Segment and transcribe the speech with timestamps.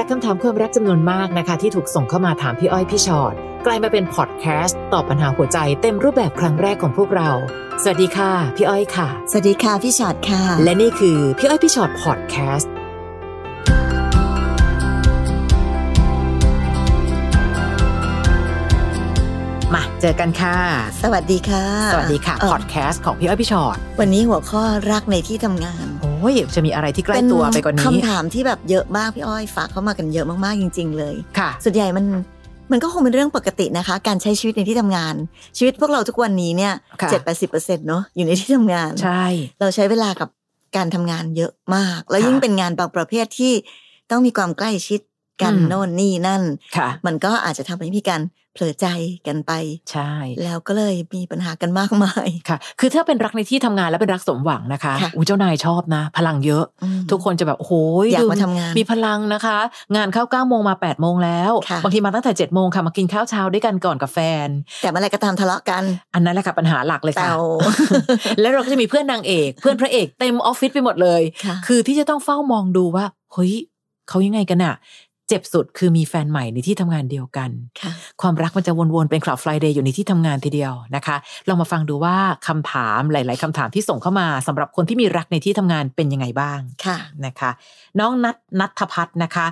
[0.00, 3.34] จากคำถามความรักจำนวนมากนะคะ ที่ถูกส่งเข้ามาถามพี่อ้อยพี่ชอ็อต
[3.66, 7.30] กลายมาเป็นพอดแคสต์ตอบปัญหาหัวใจเต็มรูปแบบครั้งแรกของพวกเรา
[7.82, 12.72] สวัสดีค่ะ พี่อ้อยค่ะ สวัสดีค่ะพี่ฉอดค่ะ และนี่คือพี่อ้อยพี่ชอ็อตพอดแคสต์
[19.74, 20.58] มาเจอกันค่ะ
[21.02, 25.97] สวัสดีค่ะ สวัสดีค่ะเอ่อพอดแคสต์ของพี่อ้อยพี่ชอ็อตวันนี้หัวข้อรักในที่ทำงานโอ้
[26.30, 32.06] ยจะมีอะไรที่ใกล้ตัวไปกว่านี้คำถามที่แบบเยอะมากพี่อ้อยฝากเข้ามากันเยอะมากๆจริง ๆ เลยค่ะ ส่วนใหญ่มัน
[32.72, 35.14] มันก็คงเป็นเรื่องปกตินะคะ การใช้ชีวิตในที่ทำงาน
[35.58, 39.24] ชีวิตพวกเราทุกวันนี้เนี่ยค่ะเจ็ดแปดสิบเปอร์เซ็นต์เนาะอยู่ในที่ทำงานใช่
[39.60, 40.28] เราใช้เวลากับ
[40.76, 43.52] การทำงานเยอะมาก แล้วค่ะยิ่งเป็นงานบางประเภทที่
[44.10, 45.00] ต้องมีความใกล้ชิด
[45.42, 46.42] กันอืมโน่นนี่นั่น
[46.76, 48.88] ค่ะมันก็อาจจะทำให้มีการเผลอใจ
[49.26, 49.52] กันไป
[49.92, 50.12] ใช่
[50.44, 57.74] แล้วก็เลยมีปัญหากันมากมายค่ะ คือถ้าเป็นรักในที่ทำงานและเป็นรักสมหวังนะคะค่ะอู้เจ้านายชอบนะ พลังเยอะอืมทุกคนจะแบบโอ้โห
[58.10, 59.58] อยากดูมาทำงาน มีพลังนะคะ
[59.96, 64.48] งานเข้าเก้าโมงมา8ปดโมงแล้วค่ะบางทีมาตั้งแต่7จ็ดโมงค่ะมากินข้าวเช้าด้วยกันก่อนกับแฟน
[64.80, 65.82] แต่เมื่อไหรก็ตามทะเลาะกัน
[66.14, 67.38] อันนั้นแหละค่ะปัญหาหลักเลยค่ะเตา
[68.40, 73.54] แล้วเราก็จะมีเพื่อนนางเอก เพื่อนพระเอกเต็มออฟฟิศไปหมดเลยค่ะคือที่จะต้องเฝ้ามองดูว่าเฮ้ย
[74.08, 74.74] เขายังไงกันอะ
[75.28, 81.16] เจ็บสุดคือมีแฟนใหม่ในที่ทำงานเดียวกันค่ะความรักมันจะวนๆเป็นคลับไฟเดย์อยู่ในที่ทำงานทีเดียวนะคะ
[81.48, 82.16] ลองมาฟังดูว่า
[82.48, 87.50] คำถามหลาย ๆคำถามที่ส่งเข้ามาสำหรับคนที่มีรักในที่ทำงานเป็นยังไงบ้างค่ะนะคะ
[87.98, 89.46] น้องนัทนัทพัฒน์นะคะ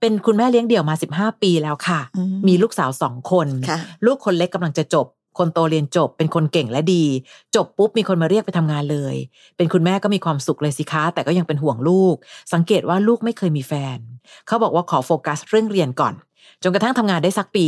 [0.00, 5.06] เป็นคุณแม่เลี้ยงเดี่ยวมา 15 ปีแล้วค่ะอืมมีลูกสาวสองคนค่ะลูกคนเล็กกำลังจะจบ
[5.38, 7.04] คนโตเรียนจบเป็นคนเก่งและดี
[7.54, 9.14] จบปุ๊บมีคนมาเรียกไปทำงานเลย
[9.56, 12.16] เป็นคุณแม่ก็มีความสุขเลยสิคะ แต่ก็ยังเป็นห่วงลูก
[12.52, 13.98] สังเกตว่าลูกไม่เคยมีแฟน
[14.46, 16.14] เขาบอกว่าขอโฟกัสเรื่องเรียนก่อน
[16.62, 17.66] จนกระทั่งทำงานได้สักปี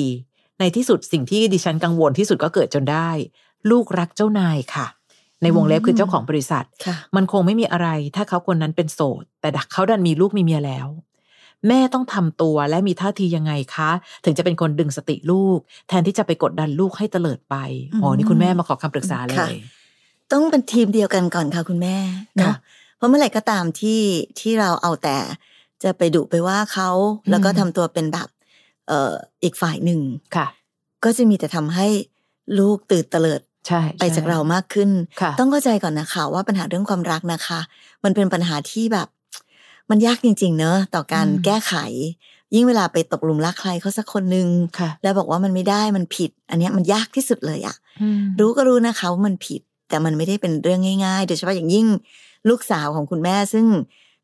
[0.61, 3.09] ในที่สุดสิ่งที่ดิฉันกังวลที่สุดก็เกิดจนได้
[3.71, 4.87] ลูกรักเจ้านายค่ะ
[5.43, 10.89] ในวงเล็บคือเจ้าของบริษัทค่ะมันคงไม่มีอะไร ถ้าเขาคนนั้นเป็นโสด แต่ดักเขาดันมีลูกมีเมียแล้ว
[11.69, 13.91] แม่ต้องทำตัวและมีท่าทียังไงคะ
[14.25, 17.57] ถึงจะเป็นคนดึงสติลูก แทนที่จะไปกดดันลูกให้เตลิดไป
[18.03, 19.55] อ๋อนี่คุณแม่มาขอคำปรึกษาเลค่ะย
[20.33, 21.97] ต้องเป็นทีมเดียวกันก่อนค่ะคุณแม่
[22.37, 22.55] เนาะค่ะ
[22.97, 24.01] เพราะเมื่อไหร่ก็ตามที่
[24.41, 25.17] ที่เราเอาแต่
[25.83, 26.91] จะไปดุไปว่าเขา
[27.31, 28.29] แล้วก็อืมทำตัวเป็นแบบ
[28.89, 29.13] เอ่อ
[29.45, 30.01] อีกฝ่ายหนึ่ง
[30.37, 30.47] ค่ะ
[31.05, 31.87] ก็จะมีแต่ทำให้
[32.59, 34.91] ลูกตื่นเตลิดใช่ไปจากเรามากขึ้น
[35.21, 37.61] ค่ะต้องเข้าใจก่อนนะคะ ว่าปัญหาเรื่องความรักนะคะ
[38.05, 39.09] มันเป็นปัญหาที่แบบ
[39.91, 41.75] มันยากจริง ๆ เนอะต่อการอืมแก้ไข
[42.55, 44.49] ยิ่งเวลาไปตกหลุมรักใครเขาสักคนนึง
[44.79, 51.87] ค่ะแล้วบอกว่ามันไม่ได้มันผิด อันเนี้ยมันยากที่สุดเลยอะอืมรู้ก็รู้นะคะว่ามันผิด แต่มันไม่ได้เป็นเรื่องง่ายๆ โดยเฉพาะอย่างยิ่ง
[52.49, 53.67] ลูกสาวของคุณแม่ซึ่ง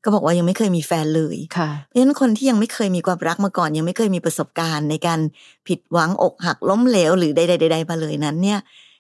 [0.05, 5.21] ก็บอกว่ายังไม่เคยมีแฟนเลยค่ะเพราะฉะนั้นคนที่ยังไม่เคยมีความรักมาก่อน ยังไม่เคยมีประสบการณ์ ในการ
[5.69, 8.59] ผิดหวังอกหักล้มเหลวหรือใดๆๆมาเลยนั้น เนี่ย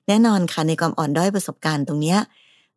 [0.08, 2.18] แน่นอนค่ะในความอ่อนด้อยประสบการณ์ตรงเนี้ย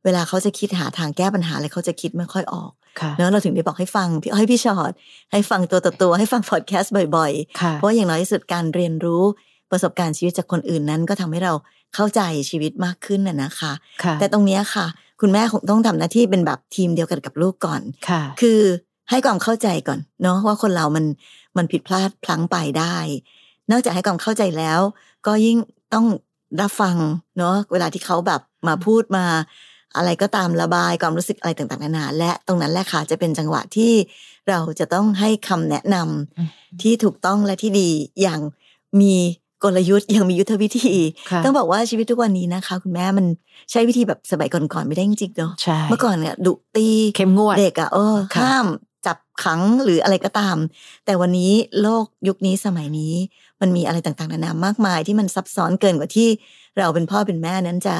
[0.03, 2.84] เวลาเขาจะคิดหาทางแก้ปัญหาอะไรเขาจะคิดไม่ค่อยออกค่ะ
[3.17, 4.91] เนอะเราถึงได้บอกให้ฟังพี่อ้อยพี่ชอด
[5.31, 9.23] ให้ฟังตัวต่อตัวให้ฟังพอดแคสต์บ่อยๆค่ะเพราะอย่างน้อยที่สุดการเรียนรู้
[9.71, 11.53] ประสบการณ์ชีวิตจากคนอื่นนั้น ก็ทำให้เรา
[11.95, 13.73] เข้าใจชีวิตมากขึ้นน่ะนะคะ
[14.03, 14.85] ค่ะแต่ตรงเนี้ยค่ะ
[15.21, 18.59] คุณแม่คงต้องทำหน้าที่เป็นแบบทีมเดียวกันกับลูกก่อนค่ะ คือ
[19.09, 21.05] ให้ความเข้าใจก่อนเนาะว่าคนเรามัน
[21.57, 22.95] มันผิดพลาดพลั้งไปได้
[23.71, 24.79] นอกจากให้ความเข้าใจแล้ว
[25.25, 25.57] ก็ยิ่ง
[25.93, 26.05] ต้อง
[26.61, 26.95] รับฟัง
[27.37, 29.25] เนาะเวลาที่เขาแบบมาพูดมา
[29.97, 33.93] อะไรก็ตามระบายความรู้สึกอะไรต่างๆนานาและตรงนั้นแหละค่ะจะเป็นจังหวะที่
[34.49, 36.49] เราจะต้องให้คำแนะนำอืม
[36.81, 37.89] ที่ถูกต้องและที่ดี
[38.21, 38.41] อย่าง
[39.01, 39.15] มี
[39.63, 40.95] กลยุทธ์อย่างมียุทธวิธี
[41.31, 43.25] ค่ะต้องบอกว่าชีวิตทุกวันนี้นะคะ คุณแม่มัน
[43.71, 48.67] ใช้วิธีแบบสมัยก่อนๆไม่ได้จริงๆเนาะใช่เมื่อก่อนเนี่ยดุตีเข้มงวดเด็กอะเออค่ะห้าม
[49.05, 50.57] จับขังหรืออะไรก็ตาม
[51.05, 51.51] แต่วันนี้
[51.81, 53.13] โลกยุคนี้สมัยนี้
[53.61, 56.27] มันมีอะไรต่างๆนานามากมายที่มันซับซ้อนเกินกว่าที่
[56.77, 57.95] เราเป็นพ่อเป็นแม่นั้นจะ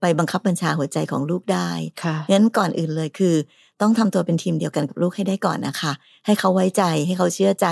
[0.00, 1.70] ไปบังคับบัญชาหัวใจของลูกได้
[2.02, 3.34] ค่ะงั้นก่อนอื่นเลยคือ
[3.80, 5.92] ต้องทำตัวเป็นทีมเดียวกันกับลูกให้ได้ก่อนนะคะ
[6.26, 7.68] ให้เขาไว้ใจให้เขาเชื่อใจ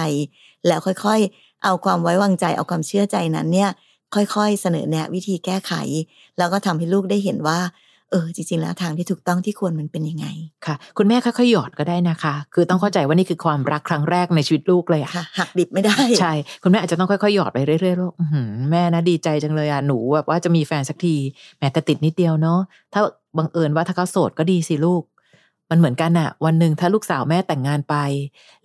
[0.67, 3.71] แล้วค่อยๆ เอาความไว้วางใจเอาความเชื่อใจนั้นเนี่ย
[4.15, 5.73] ค่อยๆ เสนอแนะวิธีแก้ไข
[6.39, 10.27] แล้วก็ทำให้ลูกได้เห็นว่าเออจริงๆแล้วทางที่ถูกต้องที่ควรมันเป็นยังไง
[10.67, 16.33] ค่ะ คุณแม่ค่อยๆหยอดก็ได้นะคะ คือต้องเข้าใจว่านี่คือความรักครั้งแรกในชีวิตลูกเลยอะค่ะหักดิบไม่ได้ใช่
[16.63, 21.17] คุณแม่อาจจะต้องค่อยๆหยอดไปเรื่อยๆลูกอื้อหือแม่นะดีใจจังเลยอะหนูแบบว่าจะมีแฟนสักที
[21.59, 22.61] แหม้แต่ติดนิดเดียวเนาะ
[22.93, 23.01] ถ้า
[23.39, 25.03] บังเอิญว่าถ้าเขาโสดก็ดีสิลูก
[25.71, 27.97] มันเหมือนกันอะวันหนึ่งถ้าลูกสาวแม่แต่งงานไป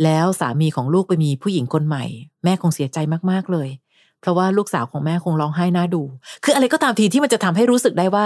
[0.04, 2.06] แล้วสามีของลูกไปมีผู้หญิงคนใหม่
[2.44, 2.98] แม่คงเสียใจ
[3.31, 3.69] มากๆเลย
[4.22, 6.02] เพราะว่าลูกสาวของแม่คงร้องไห้หน้าดู
[6.44, 8.25] คืออะไรก็ตามทีที่มันจะทำให้รู้สึกได้ว่า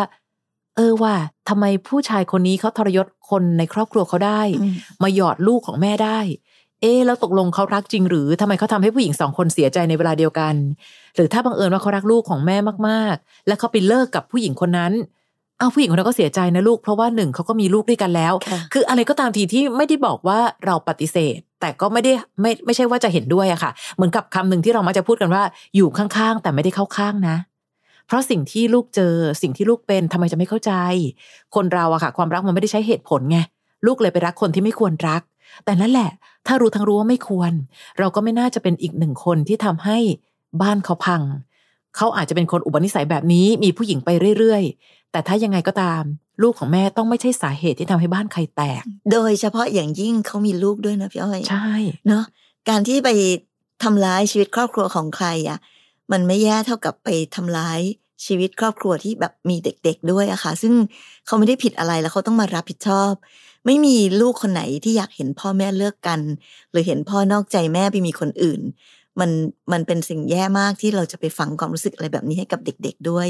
[0.75, 1.15] เออว่า
[1.49, 4.73] ทำไมผู้ชายคนนี้เขาทรยศคนในครอบครัวเขาได้อืม
[5.03, 6.19] มาหยอดลูกของแม่ได้
[6.81, 10.55] เอ๊ะแล้วตกลงเขารักจริง หรือทำไมเขาทำให้ผู้หญิงสองคนเสียใจในเวลาเดียวกัน
[11.15, 14.93] หรือถ้าบังเอิญว่าเขารักลูกของแม่มากๆ แล้วเขาไปเลิกกับผู้หญิงคนนั้น
[15.59, 22.11] อ้าวผู้หญิงคนนั้นก็เสียใจนะลูกเพราะว่าหนึ่งเขาก็มีลูกด้วยกันแล้วค่ะคืออะไรก็ตามทีที่ไม่ได้บอกว่าเราปฏิเสธ แต่ก็ไม่ได้
[22.41, 25.43] ไม่ไม่ใช่ว่าจะเห็นด้วยอะค่ะ เหมือนกับคำหนึ่งที่เรามักจะพูดกันว่า
[25.75, 27.52] อยู่ข้างๆ แต่ไม่ได้เข้าข้างนะเพ
[28.13, 30.74] ราะสิ่งที่ลูกเจอสิ่งที่ลูกเป็นทำไมจะไม่เข้าใจ
[31.56, 33.38] คนเราอะค่ะ ความรักมันไม่ได้ใช้เหตุผลไง
[33.86, 35.21] ลูกเลยไปรักคนที่ไม่ควรรัก
[35.65, 36.12] แต่นั่นแหละ
[36.48, 37.51] ถ้ารู้ทั้งรู้ว่าไม่ควร
[38.00, 39.98] เราก็ไม่น่าจะเป็นอีกหนึ่งคนที่ทำให้
[40.62, 41.21] บ้านเขาพัง
[41.95, 46.04] เขาอาจจะเป็นคนอุปนิสัยแบบนี้มีผู้หญิงไปเรื่อยๆ แต่ถ้ายังไงก็ตาม
[46.42, 51.69] ลูกของแม่ต้องไม่ใช่สาเหตุที่ทำให้บ้านใครแตก โดยเฉพาะอย่างยิ่งเขามีลูกด้วยนะพี่อ้อยใช่
[52.07, 52.24] เนาะ
[52.69, 53.10] การที่ไป
[53.83, 55.60] ทำร้ายชีวิตครอบครัวของใครอะ
[56.12, 57.80] มันไม่แย่เท่ากับไปทำร้าย
[58.25, 60.73] ชีวิตครอบครัวที่แบบมีเด็กๆด้วยอะค่ะ ซึ่ง
[61.25, 63.11] เขาไม่ได้ผิดอะไรแล้วเขาต้องมารับผิดชอบ
[63.65, 66.19] ไม่มีลูกคนไหนที่อยากเห็นพ่อแม่เลิกกัน
[66.71, 68.61] หรือเห็นพ่อนอกใจแม่ไปมีคนอื่น
[69.19, 69.29] มัน
[69.71, 73.27] มันเป็นสิ่งแย่มากที่เราจะไปฝังความรู้สึกอะไรแบบนี้ให้กับเด็ก ๆด้วย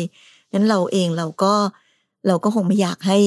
[0.54, 1.54] นั้นเราเองเราก็
[2.28, 3.18] เราก็คงไม่อยากให้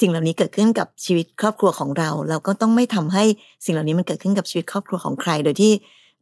[0.00, 3.24] สิ่งเหล่านี้เกิดขึ้นกับชีวิตครอบครัวของเรา เราก็ต้องไม่ทำให้
[3.64, 5.72] สิ่งเหล่านี้มันเกิดขึ้นกับชีวิตครอบครัวของใคร โดยที่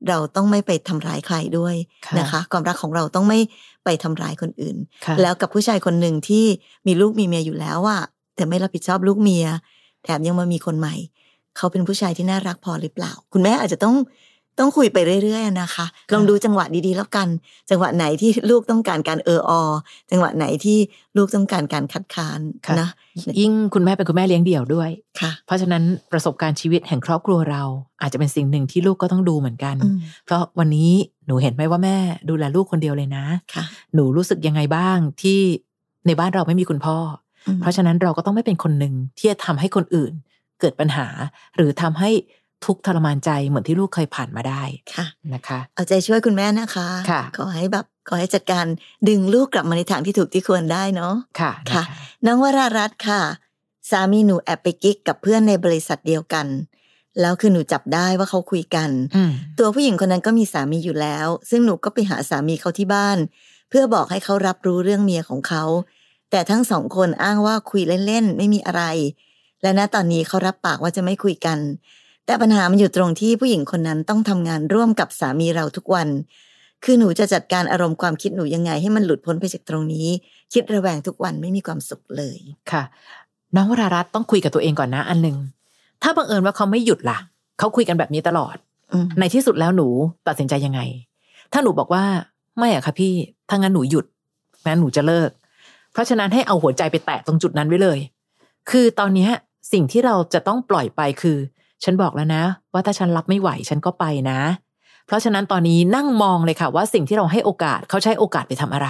[0.09, 1.75] เราต้องไม่ไปทำร้ายใครด้วย
[2.07, 3.39] ค่ะนะคะ ความรักของเราต้องไม่
[3.85, 6.45] ไปทำร้ายคนอื่นค่ะแล้วกับผู้ชายคนหนึ่งที่
[6.87, 8.03] มีลูกมีเมียอยู่แล้วอะ
[8.37, 9.47] แต่ไม่รับผิดชอบลูกเมีย
[10.05, 10.95] แถมยังมามีคนใหม่
[11.57, 13.97] เขาเป็นผู้ชายที่น่ารักพอหรือเปล่า คุณแม่อาจจะต้อง
[14.59, 17.29] ต้องคุยไปเรื่อยๆนะคะ ลองดูจังหวะดีๆแล้วกัน
[17.71, 19.53] จังหวะไหนที่ลูกต้องการการเอออ
[20.11, 20.79] จังหวะไหนที่
[21.17, 22.89] ลูกต้องการการคัดค้านค่ะนะ
[23.41, 25.83] ยิ่งคุณแม่เป็นคุณแม่เลี้ยงเดี่ยวด้วยค่ะ เพราะฉะนั้น
[26.13, 27.63] ประสบการณ์ชีวิตแห่งครอบครัวเรา
[28.03, 30.91] อาจจะเป็นสิ่งหนึ่งที่ลูกก็ต้องดูเหมือนกันอืมเพราะวันนี้
[31.27, 31.97] หนูเห็นไหมว่าแม่
[32.29, 33.25] ดูแลลูกคนเดียวเลยนะ
[33.55, 33.65] ค่ะ
[33.95, 35.41] หนูรู้สึกยังไงบ้างที่
[36.07, 36.97] ในบ้านเราไม่มีคุณพ่อ
[37.47, 40.13] อืมเพราะฉะนั้นเราก็ต้องไม่เป็นคนหนึ่งที่จะทำให้คนอื่น
[40.61, 41.07] เกิดปัญหา
[41.57, 42.11] หรือทำให้
[42.65, 44.63] ทุกข์ทรมานใจเหมือนที่ลูกเคยผ่านมาได้
[44.95, 48.67] ค่ะนะคะ เอาใจช่วยคุณแม่นะคะค่ะขอให้แบบขอให้จัดการ
[49.09, 53.23] ดึงลูกกลับมาในทางที่ถูกที่ควรได้เนาะค่ะค่ะนน้องวรารัตน์ค่ะ
[53.91, 56.47] สามีหนูแอบไปกิ๊กกับเพื่อนในบริษัทเดียวกัน
[57.21, 63.19] แล้วคือหนูจับได้ว่าเขาคุยกันอืมตัวผู้หญิงคนนั้นก็มีสามีอยู่แล้ว ซึ่งหนูก็ไปหาสามีเขาที่บ้าน
[63.69, 65.65] เพื่อบอกให้เขารับรู้เรื่องเมียของเขา
[66.31, 68.83] แต่ทั้งสองคนอ้างว่าคุยเล่นๆไม่มีอะไร
[69.63, 71.59] และณตอนนี้เขารับปากว่าจะไม่คุยกัน
[72.27, 76.09] แต่ปัญหามันอยู่ตรงที่ผู้หญิงคนนั้นต้องทำงานร่วมกับสามีเราทุกวัน
[76.85, 80.09] คือหนูจะจัดการอารมณ์ความคิดหนูยังไง ให้มันหลุดพ้นไปจากตรงนี้
[80.53, 82.39] คิดระแวงทุกวันไม่มีความสุขเลย
[82.71, 82.83] ค่ะ
[83.57, 85.37] น้องวรารัตน์ต้องคุยกับตัวเองก่อนนะอันหนึ่ง
[86.03, 87.19] ถ้าบังเอิญว่าเขาไม่หยุดล่ะ
[87.59, 88.57] เขาคุยกันแบบนี้ตลอด
[88.93, 89.89] อืมในที่สุดแล้วหนู
[90.29, 90.81] ตัดสินใจยังไง
[91.53, 92.05] ถ้าหนูบอกว่า
[92.59, 93.13] ไม่อะค่ะพี่
[93.49, 94.07] ถ้างั้นหนูหยุด
[94.67, 95.31] งั้นหนูจะเลิก
[95.93, 97.99] เพราะฉะนั้นให้เอาหัวใจไปแตะตรงจุดนั้นไว้เลย
[98.71, 99.31] คือตอนเนี้ย
[99.73, 101.37] สิ่งที่เราจะต้องปล่อยไปคือ
[101.85, 102.43] ฉันบอกแล้วนะ
[102.73, 104.41] ว่าถ้าฉันรับไม่ไหวฉันก็ไปนะ
[105.07, 108.89] เพราะฉะนั้นตอนนี้นั่งมองเลยค่ะ ว่าสิ่งที่เราให้โอกาสเขาใช้โอกาสไปทำอะไร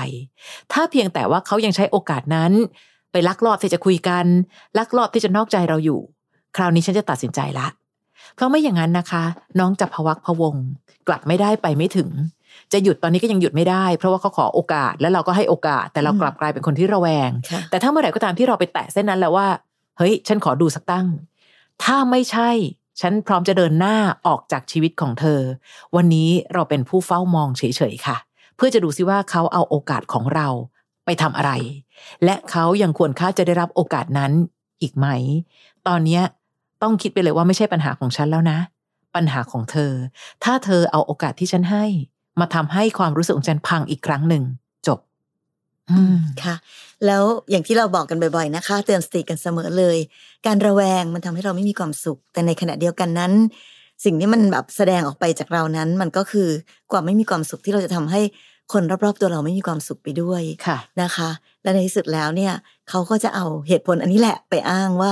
[0.72, 2.52] ถ้าเพียงแต่ว่าเขายังใช้โอกาสนั้น
[3.12, 4.24] ไปลักลอบที่จะคุยกัน
[4.78, 6.00] ลักลอบที่จะนอกใจเราอยู่
[6.56, 7.66] คราวนี้ฉันจะตัดสินใจละ
[8.34, 9.24] เพราะไม่อย่างนั้นนะคะ
[9.58, 10.54] น้องจะพะวักพะวง
[11.08, 12.10] กลับไม่ได้ไปไม่ถึง
[12.72, 19.46] จะหยุดตอนนี้ก็ยังหยุดไม่ได้ เพราะว่าเขาขอโอกาสแล้วเราก็ให้โอกาส แต่เรากลับกลายเป็นคนที่ระแวงค่ะแต่ถ้าเมื่อไหร่ก็ตามที่เราไปแตะเส้นนั้นแล้วว่า
[19.98, 21.06] เฮ้ย ฉันขอดูสักตั้ง
[21.84, 22.50] ถ้าไม่ใช่
[23.00, 23.96] ฉันพร้อมจะเดินหน้า
[24.26, 25.40] ออกจากชีวิตของเธอ
[25.96, 27.62] วันนี้เราเป็นผู้เฝ้ามองเฉ
[27.92, 28.16] ยๆค่ะ
[28.56, 30.48] เพื่อจะดูซิว่าเขาเอาโอกาสของเรา
[31.04, 31.52] ไปทำอะไร
[32.24, 34.32] และเขายังควรค่าจะได้รับโอกาสนั้น
[34.82, 35.06] อีกไหม
[35.86, 36.20] ตอนนี้
[36.82, 38.58] ต้องคิดไปเลยว่าไม่ใช่ปัญหาของฉันแล้วนะ
[39.14, 39.92] ปัญหาของเธอ
[40.44, 41.84] ถ้าเธอเอาโอกาสที่ฉันให้
[42.40, 44.44] มาทำให้ความรู้สึกของฉันพังอีกครั้งหนึ่ง
[46.44, 46.56] ค่ะ
[47.06, 49.98] แล้วอย่างที่เราบอกกันบ่อยๆนะคะ เตือนสติกันเสมอเลย
[50.46, 53.32] การระแวงมันทำให้เราไม่มีความสุข แต่ในขณะเดียวกันนั้น
[54.04, 56.48] สิ่งที่มันแบบแสดงออกไปจากเรานั้น มันก็คือ
[56.92, 58.20] ความไม่มีความสุขที่เราจะทำให้
[58.72, 61.28] คนรอบๆตัวเราไม่มีความสุขไปด้วยค่ะนะคะ
[61.62, 62.52] และในที่สุดแล้วเนี่ย
[62.88, 65.10] เขาก็จะเอาเหตุผลอันนี้แหละไปอ้างว่า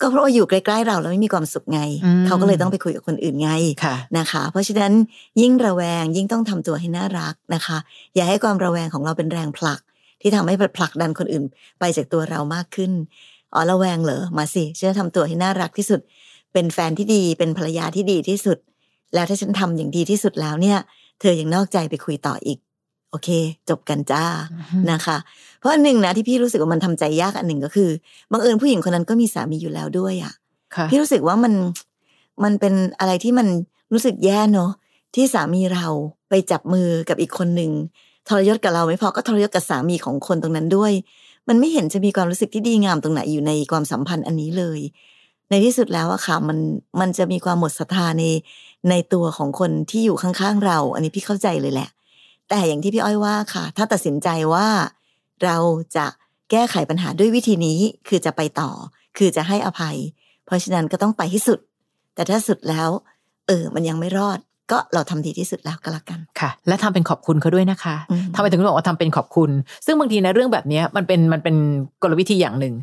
[0.00, 3.50] ก็เพราะว่าอยู่ใกล้ๆเราแล้วไม่มีความสุขไงอืมเขาก็เลยต้องไปคุยกับคนอื่นไง
[3.84, 4.92] ค่ะนะคะ เพราะฉะนั้น
[5.40, 7.78] ยิ่งระแวงยิ่งต้องทำตัวให้น่ารักนะคะ
[8.14, 9.80] อย่าให้ความระแวงของเราเป็นแรงผลัก
[10.20, 11.44] ที่ทำให้ผลักดันคนอื่น
[11.80, 12.92] ไปจากตัวเรามากขึ้น
[13.54, 16.00] อ๋อระแวงเหรอมาสิฉันจะทำตัวให้น่ารักที่สุด
[16.52, 18.58] เป็นแฟนที่ดีเป็นภรรยาที่ดีที่สุด
[19.14, 20.78] แล้วถ้าฉันทำอย่างดีที่สุดแล้วเนี่ย
[21.20, 22.58] เธอยังนอกใจไปคุยต่ออีก
[23.10, 23.28] โอเค
[23.68, 24.24] จบกันจ้า
[24.90, 25.16] นะคะ
[25.58, 27.90] เพราะอันหนึ่งนะที่พี่รู้สึกว่ามันทำใจยากอันหนึ่งก็คือ
[28.32, 30.32] บังเอิญผู้หญิงคนนั้นก็มีสามีอยู่แล้วด้วยอะ
[30.74, 31.52] ค่ะ พี่รู้สึกว่ามัน
[32.44, 33.48] มันเป็นอะไรที่มัน
[33.92, 34.70] รู้สึกแย่เนาะ
[35.14, 35.86] ที่สามีเรา
[36.28, 37.70] ไปจับมือกับอีกคนหนึ่ง
[38.28, 40.92] ทรยศกับเราไม่พอก็ทรยศกับสามีของคนตรงนั้นด้วย
[41.48, 44.80] มันไม่เห็นจะมีความรู้สึกที่ดีงามตรงไหนอยู่ในความสัมพันธ์อันนี้เลย
[45.50, 46.58] ในที่สุดแล้วอะค่ะมัน
[47.00, 48.24] มันจะมีความหมดศรัทธาใน
[48.90, 51.88] ในตัวของคนที่อยู่ข้างๆเรา อันนี้พี่เข้าใจเลยแหละ
[52.48, 54.66] แต่อย่างที่พี่อ้อยว่าค่ะ ถ้าตัดสินใจว่า
[55.44, 55.56] เรา
[55.96, 56.06] จะ
[56.50, 57.78] แก้ไขปัญหาด้วยวิธีนี้
[58.08, 58.70] คือจะไปต่อ
[59.18, 59.96] คือจะให้อภัย
[60.46, 61.60] เพราะฉะนั้นก็ต้องไปให้สุด
[62.14, 62.90] แต่ถ้าสุดแล้ว
[63.46, 64.38] เออ มันยังไม่รอด
[64.70, 69.50] ก็เราทำดีที่สุดแล้วก็แล้วกันค่ะ และทำเป็นขอบคุณเขาด้วยนะคะอืมทำไมถึงบอกว่าทำเป็นขอบคุณ
[69.86, 71.56] ซึ่งบางทีนะเรื่องแบบเนี้ยมันเป็นมันเป็น
[72.02, 72.74] กลวิธีอย่างหนึ่ง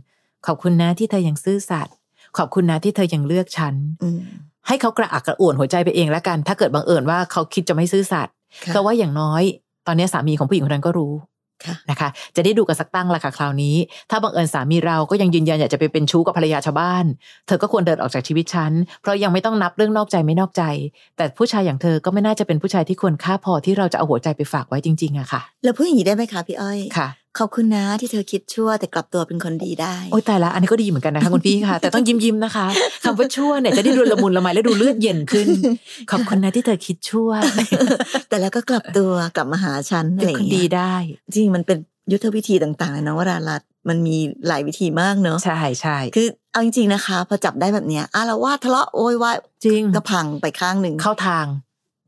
[0.47, 1.93] ขอบคุณนะที่เธอยังซื่อสัตย์
[2.37, 3.73] ขอบคุณนะที่เธอยังเลือกฉัน
[4.03, 4.19] อืม
[4.67, 9.43] ให้เขากระอักกระอ่วนหัวใจไปเองแล้วกัน ถ้าเกิดบังเอิญว่าเขาคิดจะไม่ซื่อสัตย์ค่ะเพราะว่าอย่างน้อย
[9.87, 11.32] ตอนนี้สามีของผู้หญิงคนนั้นก็รู้ค่ะ
[11.89, 13.75] นะคะ จะได้ดูกันสักตั้งละค่ะคราวนี้
[14.11, 17.05] ถ้าบังเอิญสามีเราก็ยังยืนยันอยากจะไปเป็นชู้กับภรรยาชาวบ้าน
[17.47, 20.63] เธอก็ควรเดินออกจากชีวิตฉัน เพราะยังไม่ต้องนับเรื่องนอกใจไม่นอกใจ
[21.17, 27.07] แต่ผู้ชายอย่างเธอก็ไม่น่าจะเป็นผู้ชายที่ควรค่าพอที่เราจะเอาหัวใจไปฝากไว้จริงๆอะค่ะ แล้วพูดอย่างนี้ได้ไหมคะพี่อ้อยค่ะ
[27.39, 32.65] ขอบคุณนะที่เธอคิดชั่วแต่กลับตัวเป็นคนดีได้ โอ้ยตายละอันนี้ก็ดีเหมือนกันนะคะคุณพี่ค่ะ แต่ต้องยิ้มยิ้มๆนะคะ
[33.03, 35.47] คำว่าชั่วเนี่ยจะได้ดูละมุนละไมและดูเลือดเย็นขึ้น
[36.11, 37.29] ขอบคุณนะที่เธอคิดชั่ว
[38.29, 40.95] แต่แล้วก็กลับตัวกลับมาหาฉันอะไรเป็นอย่าคนงดีเงี้ยได้
[41.35, 41.77] จริงมันเป็น
[42.11, 49.35] ยุทธวิธีต่างๆเลยนะวรารัตน์มันมีหลายวิธีมากเนอะใช่ใช่คือเอาจริงๆนะคะ พอจับได้แบบเนี้ยอะเราว่าทะเลาะโวยวาย
[49.65, 51.45] จริงก็พังไปข้างหนึ่งเข้าทาง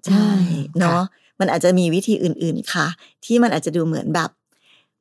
[0.05, 1.05] ใช่อืมเนาะค่ะ
[1.39, 2.87] มันอาจจะมีวิธีอื่นๆค่ะ
[3.25, 4.29] ที่มันอาจจะดูเหมือนแบบ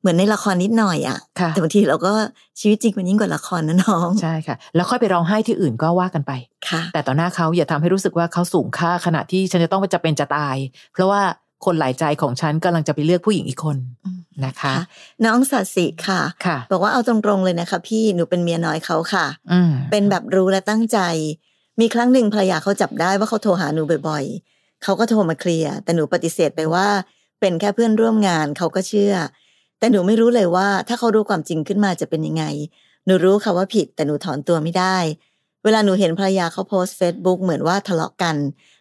[0.05, 2.13] เหมือนในละครนิดหน่อยอะค่ะแต่บางทีเราก็
[2.59, 6.31] ชีวิตจริงมันยิ่งกว่าละครนะน้องใช่ค่ะ แล้วค่อยไปร้องไห้ที่อื่นก็ว่ากันไป
[6.69, 10.55] ค่ะ แต่ต่อหน้าเขาอย่าทำให้รู้สึกว่าเขาสูงค่าขณะที่ฉันจะต้องจะเป็นจะตาย
[10.93, 11.21] เพราะว่า
[11.65, 14.85] คนหลายใจของฉันกำลังจะไปเลือกผู้หญิงอีกคนอืมนะคะค่ะ
[15.25, 20.99] น้องสัตสิค่ะค่ะ บอกว่าเอาตรงๆเลยนะคะ พี่หนูเป็นเมียน้อยเขาค่ะอืมเป็นแบบรู้และตั้งใจ
[21.79, 26.87] มีครั้งหนึ่งภรรยาเขาจับได้ว่าเขาโทรหาหนูบ่อย ๆเขาก็โทรมาเคลียร์แต่หนูปฏิเสธไปว่า
[27.39, 29.13] เป็นแค่เพื่อนร่วมงานเขาก็เชื่อ
[29.79, 32.43] แต่หนูไม่รู้เลยว่า ถ้าเขารู้ความจริงขึ้นมาจะเป็นยังไง
[33.05, 34.97] หนูรู้ค่ะว่าผิดแต่หนูถอนตัวไม่ได้
[35.63, 38.35] เวลาหนูเห็นภรรยาเขาโพสต์เฟซบุ๊กเหมือนว่าทะเลาะกัน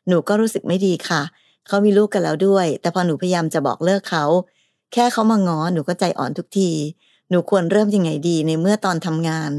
[0.08, 1.22] หนูก็รู้สึกไม่ดีค่ะ
[1.66, 4.24] เขามีลูกกันแล้วด้วย แต่พอหนูพยายามจะบอกเลิกเขา
[4.92, 6.70] แค่เขามาง้อหนูก็ใจอ่อนทุกที
[7.30, 9.50] หนูควรเริ่มยังไงดีในเมื่อตอนทำงาน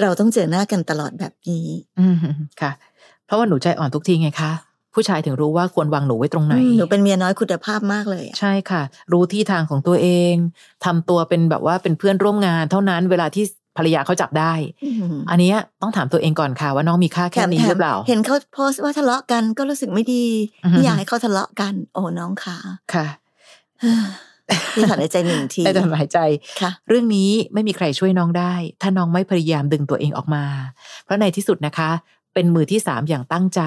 [0.00, 1.66] เราต้องเจอหน้ากันตลอดแบบนี้
[1.98, 2.16] อืม
[2.60, 2.72] ค่ะ
[3.26, 4.52] เพราะว่าหนูใจอ่อนทุกทีไงคะ
[4.96, 10.34] ผู้ชายถึงรู้ว่าควรวางหนูไว้ตรงไหนหนูเป็นเมียน้อยคุณภาพมากเลยอะใช่ค่ะ รู้ที่ทางของตัวเอง
[10.84, 13.44] ทำตัวเป็นแบบว่าเป็นเพื่อนร่วมงาน เท่านั้นเวลาที่
[13.76, 14.52] ภรรยาเขาจับได้
[14.84, 20.24] อืมอันเนี้ยต้องถามตัวเองก่อนค่ะว่าน้องมีค่าแค่นี้หรือเปล่า เห็นเขาโพสต์ว่าทะเลาะกันก็รู้สึกไม่ดี
[20.64, 22.56] อือฮึไม่อยากให้เขาทะเลาะกัน โอ้น้องขา
[22.94, 23.06] ค่ะ
[24.74, 26.18] พี่ถอนหายใจหนึ่งทีได้แต่หายใจ
[26.60, 30.44] ค่ะ เรื่องนี้ไม่มีใครช่วยน้องได้ ถ้าน้องไม่พยายามดึงตัวเองออกมา
[31.04, 31.90] เพราะในที่สุดนะคะ
[32.34, 33.60] เป็นมือที่สามอย่างตั้งใจ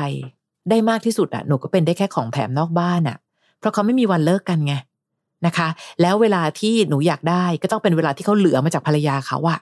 [0.70, 3.18] ได้มากที่สุดอะหนูก็เป็นได้แค่ของแถมนอกบ้านอะ
[3.60, 4.74] เพราะเขาไม่มีวันเลิกกันไง
[5.46, 5.68] นะคะ
[6.02, 9.60] แล้วเวลาที่หนูอยากได้ก็ต้องเป็นเวลาที่เขาเหลือมาจากภรรยาเขาอะ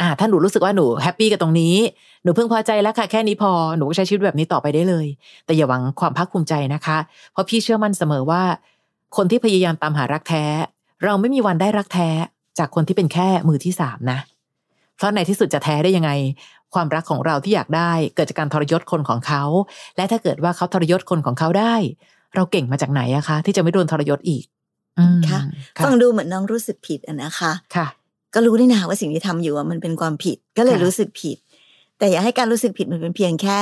[0.00, 1.76] อ่าถ้าหนูรู้สึกว่าหนูแฮปปี้กับตรงนี้
[2.22, 5.06] หนูเพิ่งพอใจแล้วค่ะแค่นี้พอหนูก็ใช้ชีวิตแบบนี้ต่อไปได้เลย
[5.44, 6.98] แต่อย่าหวังความภาคภูมิใจนะคะ
[7.32, 8.42] เพราะพี่เชื่อมั่นเสมอว่า
[9.16, 10.44] คนที่พยายามตามหารักแท้
[11.04, 12.08] เราไม่มีวันได้รักแท้
[12.58, 14.18] จากคนที่เป็นแค่มือที่สามนะ
[14.96, 16.10] เพราะในที่สุดจะแท้ได้ยังไง
[16.74, 19.42] ความรักของเราที่อยากได้เกิดจากการทรยศคนของเขา
[19.96, 21.74] และถ้าเกิดว่าเขาทรยศคนของเขาได้
[22.34, 24.44] เราเก่งมาจากไหนอะคะ ที่จะไม่โดนทรยศอีก
[24.98, 25.40] อืมค่ะ
[25.76, 27.86] ค่ะฟังดูเหมือนน้องรู้สึกผิดอะนะคะค่ะ
[28.34, 31.36] ก็รู้นี่นาว่าสิ่งที่ทำอยู่อะมันเป็นความผิดก็เลยค่ะรู้สึกผิด
[31.98, 33.58] แต่อย่าให้การรู้สึกผิดมันเป็นเพียงแค่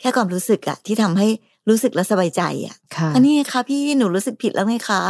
[0.00, 1.28] แค่ความรู้สึกอะที่ทำให้
[1.68, 5.00] รู้สึกและสบายใจอะค่ะอันนี้ไงคะพี่หนูรู้สึกผิดแล้วไงคะ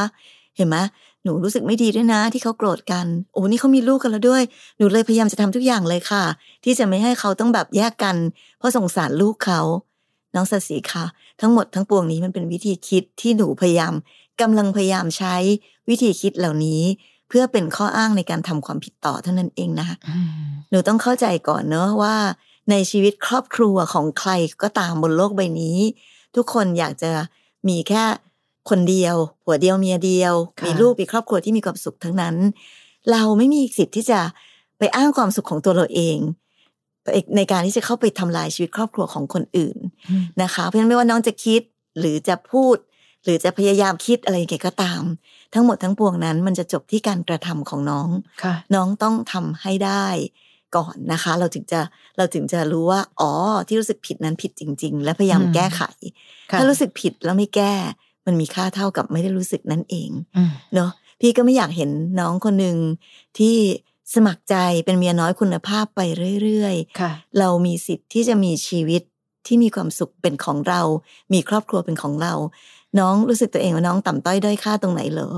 [0.57, 0.77] เห็นไหม
[1.25, 4.43] หนูรู้สึกไม่ดีด้วยนะ ที่เขาโกรธกัน โอ้นี่เขามีลูกกันแล้วด้วย
[4.79, 6.25] หนูเลยพยายามจะทำทุกอย่างเลยค่ะ
[6.65, 8.17] ที่จะไม่ให้เขาต้องแบบแยกกัน
[8.59, 9.61] เพราะสงสารลูกเขา
[10.35, 11.05] น้องสสีค่ะ
[11.41, 13.95] ทั้งหมดทั้งปวงนี้มันเป็นวิธีคิดที่หนูพยายาม
[14.41, 15.37] กำลังพยายามใช้
[15.89, 16.83] วิธีคิดเหล่านี้
[17.29, 20.29] เพื่อเป็นข้ออ้างในการทำความผิดต่อเท่านั้นเองนะอืม
[20.71, 22.15] หนูต้องเข้าใจก่อนเนอะว่า
[22.71, 24.31] ในชีวิตครอบครัวของใคร
[24.63, 25.79] ก็ตามบนโลกใบนี้
[26.37, 27.11] ทุกคนอยากจะ
[27.69, 28.05] มีแค่
[28.71, 32.37] คนเดียว ผัวเดียวเมียเดียวค่ะมีลูกมีครอบครัวที่มีความสุขทั้งนั้น
[33.11, 34.21] เราไม่มีสิทธิ์ที่จะ
[34.79, 36.19] ไปอ้างความสุขของตัวเราเอง
[37.37, 39.77] ในการที่จะเข้าไปทำลายชีวิตครอบครัวของคนอื่น
[40.11, 41.63] อืมนะคะ เพราะฉะนั้นไม่ว่าน้องจะคิด
[41.99, 42.77] หรือจะพูด
[43.25, 45.03] หรือจะพยายามคิดอะไรยังไงก็ตาม
[45.55, 48.09] ทั้งหมดทั้งปวงนั้น มันจะจบที่การกระทำของน้อง
[48.43, 50.07] ค่ะน้องต้องทำให้ได้
[50.77, 51.81] ก่อนนะคะ เราถึงจะ
[52.17, 53.33] เราถึงจะรู้ว่า อ๋อ
[53.69, 55.83] ที่รู้สึกผิดนั้นผิดจริง ๆ และพยายามอืมแก้ไข
[56.51, 57.75] ค่ะถ้ารู้สึกผิดแล้วไม่แก้
[58.27, 60.91] มันมีค่าเท่ากับไม่ได้รู้สึกนั่นเองอืมเนาะ
[61.21, 61.91] พี่ก็ไม่อยากเห็น
[62.21, 62.77] น้องคนหนึ่ง
[63.39, 63.57] ที่
[64.15, 66.01] สมัครใจเป็นเมียน้อยคุณภาพไป
[66.43, 69.03] เรื่อยค่ะๆเรามีสิทธิ์ที่จะมีชีวิต
[69.47, 70.81] ที่มีความสุขเป็นของเรา
[71.33, 72.35] มีครอบครัวเป็นของเรา
[72.99, 75.31] น้องรู้สึกตัวเองว่าน้องต่ำต้อยด้อยค่าตรงไหนเหรอ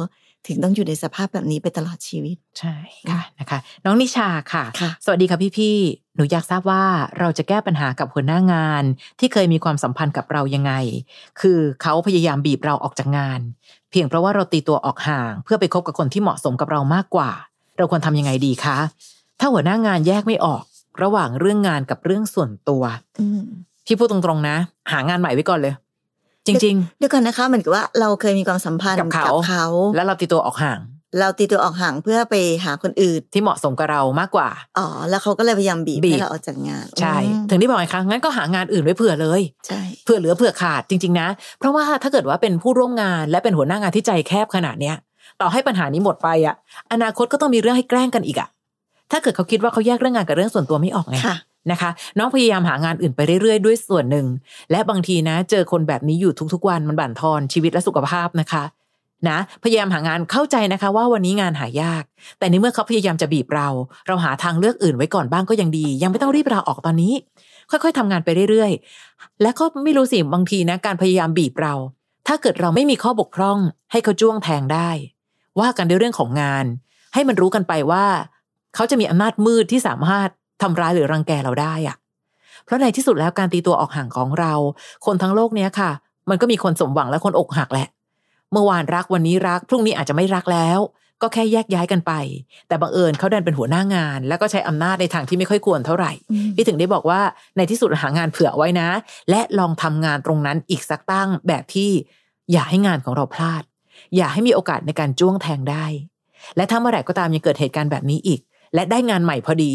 [0.46, 2.74] ถึงต้องอยู่ในสภาพแบบนี้ไปตลอดชีวิต ใช่
[3.10, 6.84] ค่ะนะคะ น้องนิชาค่ะค่ะสวัสดีค่ะพี่ๆหนูอยากทราบว่า
[7.18, 8.84] เราจะแก้ปัญหากับหัวหน้างาน
[9.20, 10.72] ที่เคยมีความสัมพันธ์กับเรายังไง
[11.40, 13.40] คือเขาพยายามบีบเราออกจากงาน
[13.90, 17.30] เพียงเพราะว่าเราตีตัวออกห่าง เพื่อไปคบกับคนที่เหมาะสมกับเรามากกว่า
[17.76, 18.78] เราควรทำยังไงดีคะ
[19.40, 20.62] ถ้าหัวหน้างานแยกไม่ออก
[21.02, 22.82] ระหว่างเรื่องงานกับเรื่องส่วนตัว
[23.20, 23.42] อืม
[23.86, 24.56] พี่พูดตรงๆนะ
[24.92, 25.74] หางานใหม่ไว้ก่อนเลย
[26.46, 30.80] จริงเดี๋ยวก่อนนะคะเหมือนกับว่าเราเคยมีความสัมพันธ์กับเขาเขาๆแล้วเราตีตัวออกห่าง
[31.20, 32.34] เราตีตัวออกห่างเพื่อไป
[32.64, 34.48] หาคนอื่นที่เหมาะสมกับเรามากกว่า
[34.78, 44.96] อ๋อแล้วเขาก็เลยพยายามบีบบีบให้เราออกจากงานใช่อืมถึงที่บอกไงคะงั้นก็หางานอื่นไว้เผื่อเลยใช่เผื่อเหลือเผื่อขาดจริง ๆ นะ เพราะว่าถ้าเกิดว่าเป็นผู้ร่วมงานและเป็นหัวหน้างานที่ใจแคบขนาดเนี้ย
[45.40, 46.54] ต่อให้ปัญหานี้หมดไปอะ
[46.92, 48.48] อนาคตก็ต้องมีเรื่องให้แกล้งกันอีกอะ
[49.10, 51.36] ถ้าเกิดเขาคิดว่าเขาแยกเรื่องงานกับเรื่องส่วนตัวไม่ออกไงค่ะ
[51.70, 54.26] นะคะ น้องพยายามหางานอื่นไปเรื่อยๆ ด้วยส่วนหนึ่ง
[54.70, 58.64] และบางทีนะ เจอคนแบบนี้อยู่ทุกๆวันมันบั่นทอนชีวิตและสุขภาพนะคะ
[59.28, 62.04] นะพยายามหางานเข้าใจนะคะ ว่าวันนี้งานหายาก
[62.38, 63.68] แต่ในเมื่อเขาพยายามจะบีบเรา
[64.06, 67.14] เราหาทางเลือกอื่นไว้ก่อนบ้างก็ยังดี ยังไม่ต้องรีบลาออกตอนนี้
[67.70, 71.74] ค่อยๆทำงานไปเรื่อยๆ และก็ไม่รู้สิบางทีนะการพยายามบีบเรา
[72.26, 73.58] ถ้าเกิดเราไม่มีข้อบกพร่อง
[73.92, 74.90] ให้เขาจ้วงแทงได้
[75.60, 76.64] ว่ากันด้วยเรื่องของงาน
[77.14, 78.06] ให้มันรู้กันไปว่า
[78.74, 80.28] เขาจะมีอำนาจมืดที่สามารถ
[80.62, 81.96] ทำร้ายหรือรังแกเราได้อะ
[82.64, 84.52] เพราะในที่สุดแล้วการตีตัวออกห่างของเรา
[85.06, 85.90] คนทั้งโลกเนี้ยค่ะ
[86.30, 87.88] มันก็มีคนสมหวังและคนอกหักแหละ
[88.52, 90.78] เมื่อวานรักวันนี้รัก พรุ่งนี้อาจจะไม่รักแล้ว
[91.22, 92.12] ก็แค่แยกย้ายกันไป
[92.68, 97.20] แต่บังเอิญเขาดันเป็นหัวหน้างาน แล้วก็ใช้อำนาจในทางที่ไม่ค่อยควรเท่าไหร่อืมพี่ถึงได้บอกว่า
[97.56, 98.88] ในที่สุดหางานเผื่อไว้นะ
[99.30, 101.90] และลองทำงานตรงนั้นอีกสักตั้งแบบที่
[102.52, 103.62] อย่าให้งานของเราพลาด
[104.16, 105.84] อย่าให้มีโอกาสในการจ้วงแทงได้
[106.56, 108.40] และถ้าเมื่อไหร่ก็ตามยังเกิดเหตุการณ์แบบนี้อีก
[108.74, 109.72] และได้งานใหม่พอดี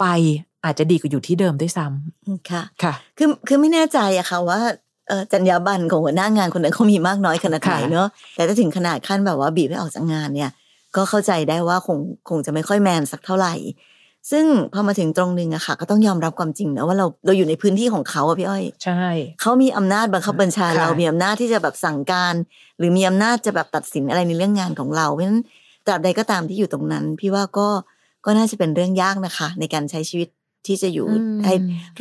[0.00, 0.06] ไป
[0.64, 4.60] อาจจะดีกว่าอยู่ที่เดิมด้วยซ้ำค่ะค่ะ คือคือไม่แน่ใจอะค่ะว่า
[5.08, 10.50] เอ่อจรรยาบรรณของหัวหน้างานคนนั้นเขามีมากน้อยขนาดไหนค่ะเนอะแต่ถ้าถึงขนาดขั้นแบบว่าบีบให้ออกจากงานเนี่ย
[10.96, 13.54] ก็เข้าใจได้ว่าคงคงจะไม่ค่อยแมนสักเท่าไหร่
[14.30, 19.04] ซึ่งพอมาถึงตรงนึงอะค่ะ ก็ต้องยอมรับความจริงนะว่าเราเราอยู่ในพื้นที่ของเขาอะพี่อ้อยใช่
[19.40, 22.34] เขามีอำนาจบังคับบัญชาค่ะเรา มีอำนาจที่จะแบบสั่งการ
[22.78, 25.42] หรือมีอำนาจจะแบบตัดสินอะไรในเรื่องงานของเราเพราะฉะนั้น
[25.86, 27.68] ตราบใดก็ตามที่อยู่ตรงนั้น พี่ว่าก็
[28.24, 30.28] ก็น่าจะเป็นเรื่องยากนะคะ ในการใช้ชีวิต
[30.66, 31.54] ที่จะอยู่อืมให้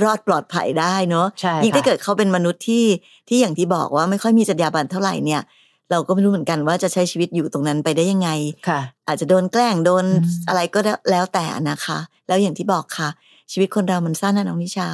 [0.04, 2.86] รอดปลอดภัยได้เนาะใช่ยิ่งถ้าค่ะเกิดเขาเป็นมนุษย์ที่
[3.30, 5.42] ที่อย่างที่บอกว่าไม่ค่อยมีจรรยาบรรณเท่าไหร่เนี่ย
[5.92, 8.30] เราก็ไม่รู้เหมือนกันว่าจะใช้ชีวิตอยู่ตรงนั้นไปได้ยังไง
[8.68, 10.80] ค่ะอาจจะโดนแกล้งโดนอืมอะไรก็
[11.12, 13.10] แล้วแต่นะคะ แล้วอย่างที่บอกค่ะ
[13.52, 14.90] ชีวิตคนเรามันสั้นนะน้องนิชา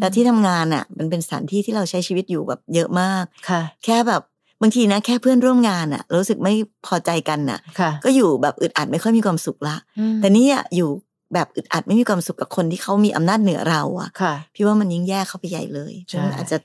[0.00, 4.22] แล้วที่ทำงานอะ มันเป็นสถานที่ที่เราใช้ชีวิตอยู่แบบเยอะมากค่ะ แค่แบบ
[4.62, 6.54] บางทีนะแค่เพื่อนร่วมงานอะรู้สึกไม่
[6.86, 10.88] พอใจกันน่ะค่ะก็อยู่แบบอึดอัดไม่ค่อยมีความสุขละอืมแต่นี่อะอยู่
[11.34, 16.56] แบบอึดอัดไม่มีความสุขกับคนที่เขามีอำนาจเหนือเราอะค่ะพี่ว่ามันยิ่งแย่เข้าไปใหญ่เลยใช่ฉะนั้นอาจจะ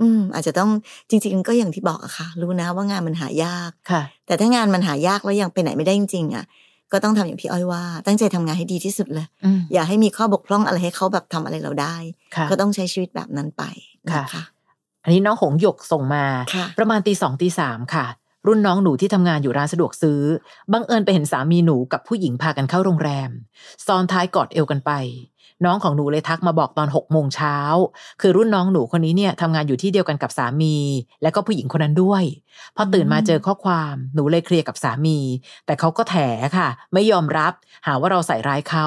[0.00, 0.70] อืม อาจจะต้อง
[1.10, 6.44] จริง ๆ ก็อย่างที่บอกอะค่ะ รู้นะว่างานมันหายากค่ะ แต่ถ้างานมันหายากแล้วยังไปไหนไม่ได้จริงๆอะ
[6.92, 11.96] ก็ต้องทำอย่างพี่อ้อยว่า ตั้งใจทำงานให้ดีที่สุดเลยอืมอย่าให้มีข้อบกพร่องอะไรให้เขาแบบทำอะไรเราได้
[12.36, 13.62] ค่ะก็ต้องใช้ชีวิตแบบนั้นไป
[14.08, 14.42] นะคะ
[15.06, 18.06] อันนี้น้องหงหยกส่งมาค่ะประมาณตีสองตีสามค่ะ
[18.46, 20.20] รุ่นน้องหนูที่ทำงานอยู่ร้านสะดวกซื้อ
[20.72, 23.30] บังเอิญไปเห็นสามีหนูกับผู้หญิงพากันเข้าโรงแรม
[23.86, 24.92] ซ้อนท้ายกอดเอวกันไป
[25.64, 27.56] น้องของหนูเลยทักมาบอกตอนหกโมงเช้า
[28.20, 30.76] คือรุ่นน้องหนูคนนี้เนี่ยทำงานอยู่ที่เดียวกันกับสามี
[31.22, 32.24] และก็ผู้หญิงคนนั้นด้วย
[32.76, 35.18] พอตื่นมาเจอข้อความหนูเลยเคลียร์กับสามี
[35.66, 36.16] แต่เขาก็แถ
[36.56, 37.52] ค่ะ ไม่ยอมรับ
[37.86, 38.86] หาว่าเราใส่ร้ายเขา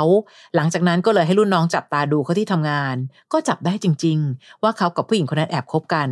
[0.55, 2.95] หลังจากนั้นก็เลยให้รุ่นน้องจับตาดูเขาที่ทำงาน
[3.33, 6.09] ก็จับได้จริง ๆ ว่าเขากับผู้หญิงคนนั้นแอบคบกัน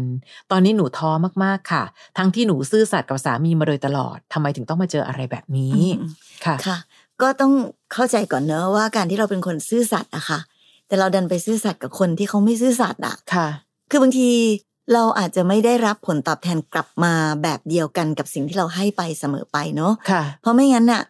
[0.52, 1.12] ตอนนี้หนูท้อ
[1.44, 1.84] มากๆค่ะ
[2.18, 6.12] ทั้งที่หนูซื่อสัตย์กับสามีมาโดยตลอดทำไมถึงต้องมาเจออะไรแบบนี้อืม
[6.46, 6.78] ค่ะค่ะ
[7.22, 7.54] ก็ต้อง
[7.94, 10.40] เข้าใจก่อนเนอะว่าการที่เราเป็นคนซื่อสัตย์อะค่ะ
[10.88, 13.48] แต่เราดันไปซื่อสัตย์กับคนที่เขาไม่ซื่อสัตย์อะค่ะ
[13.90, 14.30] คือบางที
[14.94, 21.02] เราอาจจะไม่ได้รับผลตอบแทนกลับมาแบบเดียวกันกับสิ่งที่เราให้ไปเสมอไปเนาะค่ะ เพราะไม่งั้นน่ะ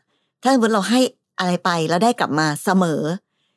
[0.43, 0.99] ถ้าสมมติเราให้
[1.39, 3.01] อะไรไปแล้วได้กลับมาเสมอ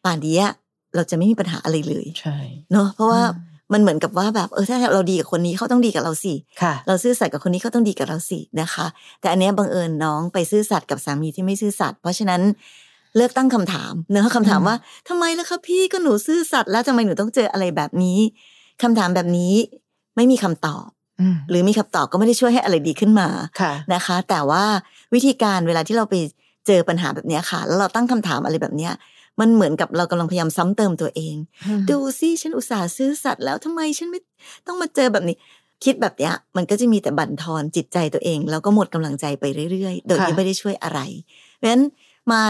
[0.05, 0.53] ป่านนี้อะ
[0.95, 2.37] เราจะไม่มีปัญหาอะไรเลย ใช่
[2.73, 8.87] เนาะเพราะว่าอื มมันเหมือนกับว่าแบบเออถ้าเราดีกับคนนี้เขาต้องดีกับเราสิค่ะเราซื่อสัตย์กับคนนี้เขาต้องดีกับเราสินะคะ
[9.21, 12.41] แต่อันเนี้ยบังเอิญน้องไปซื่อสัตย์กับสามีที่ไม่ซื่อสัตย์เพราะฉะนั้น
[13.17, 14.77] เลือกตั้งคำถามเนื้อะคำถามอืมว่า
[15.09, 18.19] ทำไมล่ะคะพี่ก็หนูซื่อสัตย์แล้วทำไมหนูต้องเจออะไรแบบนี้
[18.83, 19.55] คำถามแบบนี้
[20.17, 20.87] ไม่มีคำตอบ
[21.21, 23.29] อืมหรือมีคำตอบก็ไม่ได้ช่วยให้อะไรดีขึ้นมา
[23.61, 24.65] ค่ะนะคะ แต่ว่า
[25.15, 26.15] วิธีการเวลาที่เราไป
[26.67, 28.93] เจอปัญหาแบบเนี้ยค่ะ แล้วเราตั้งคำถามอะไรแบบเนี้ย
[29.40, 31.35] มันเหมือนกับเรากำลังพยายามซ้ำเติมตัวเอง
[31.90, 34.20] ดูสิฉันอุตส่าห์ซื้อสัตว์แล้วทำไมฉันไม่
[34.66, 35.37] ต้องมาเจอแบบนี้
[35.85, 41.00] คิดแบบเนี้ยมันก็จะมีแต่บั่นทอนจิตใจตัวเอง แล้วก็หมดกำลังใจไปเรื่อยๆ โดยที่ค่ะไม่ได้ช่วยอะไร
[41.57, 41.83] เพราะฉะนั้น
[42.31, 42.40] มา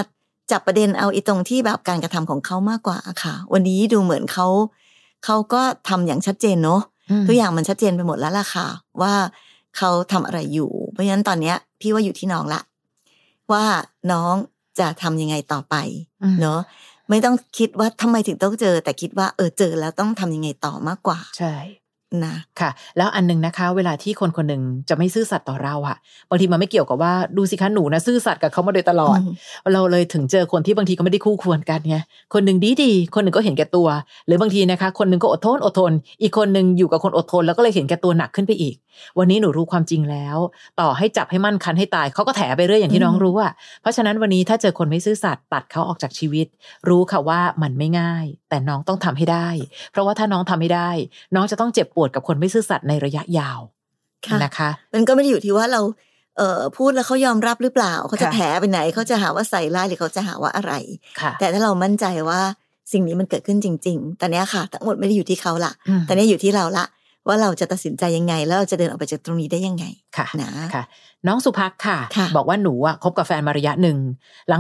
[0.51, 4.47] จับประเด็นเอาอีตรงที่แบบการกระทำของเขามากกว่าค่ะ วันนี้ดูเหมือนเขา
[5.25, 6.81] เขาก็ทำอย่างชัดเจนเนาะ
[7.21, 8.67] มทุกอย่างมันชัดเจนไปหมดแล้วล่ะค่ะ
[9.01, 9.15] ว่า
[9.77, 12.61] เขาทำอะไรอยู่ เพราะฉะนั้นตอนเนี้ย พี่ว่าอยู่ที่น้องละ
[13.53, 13.65] ว่า
[14.13, 14.35] น้อง
[14.81, 15.77] จะทำยังไงต่อไป
[16.23, 16.61] อืมเนาะ
[17.11, 21.55] ไม่ต้องคิดว่าทำไมถึงต้องเจอ แต่คิดว่าเออเจอแล้วต้องทำยังไงต่อมากกว่า ใช่
[22.25, 25.97] นะค่ะแล้วอันหนึงนะคะ เวลาที่คนคนหนึ่งจะไม่ซื่อสัตย์ต่อเราอะ
[26.31, 29.19] บางทีมันไม่เกี่ยวกับว่าดูสิคะหนูนะซื่อสัตย์กับเขามาโดยตลอด
[29.73, 31.97] เราเลยถึงเจอคนที่บางทีก็ไม่ได้คู่ควรกันไง
[32.35, 33.89] คนหนึ่งดีดีๆคนหนึ่งก็เห็นแก่ตัว
[34.27, 35.93] หรือบางทีนะคะ คนหนึ่งก็อดทนอดทน
[36.23, 38.75] อีกคนหนึ่งอยู่กับคนอดทน แล้วก็เลยเห็นแก่ตัวหนักขึ้นไปอีก
[39.19, 40.37] วันนี้หนูรู้ความจริงแล้ว
[40.81, 46.47] ต่อให้จับให้มั่นคันให้ตายเขาก็แถไปเรื่อยอย่างที่น้องรู้อะเพราะฉะนั้นวันนี้ถ้าเจอคนไม่ซื่อสัตย์ตัดเขาออกจากชีวิต
[46.89, 49.49] รู้ค่ะว่ามันไม่ง่าย แต่น้องต้องทำให้ได้
[49.93, 50.91] เพราะว่าถ้าน้องทำไม่ได้
[51.35, 53.61] น้องจะต้องเจ็บปวดกับคนไม่ซื่อสัตย์ในระยะยาว
[54.27, 55.81] ค่ะนะคะ มันก็ไม่ได้อยู่ที่ว่าเรา
[56.39, 60.73] เอ่อพูดแล้วเขายอมรับหรือเปล่าเขาจะค่ะแถไปไหนเขาจะหาว่าใส่ร้ายหรือเขาจะหาว่าอะไร
[61.21, 62.41] ค่ะแต่ถ้าเรามั่นใจว่า
[62.93, 66.85] สิ่งนี้มันเกิดขึ้นจริง ๆ แต่เนี้ยค่ะ ทั้งหมดไม่ได้อยู่ที่เขาละอืมแต่เนี้ยอยู่ที่เราละ
[67.27, 69.85] ว่าเราจะตัดสินใจยังไง แล้วเราจะเดินออกไปจากตรงนี้ได้ยังไง
[70.17, 70.85] ค่ะนะค่ะ
[71.27, 73.99] น้องสุภักค่ะค่ะบอกว่าหนูอะคบกับแฟนมาระยะหนึ่ง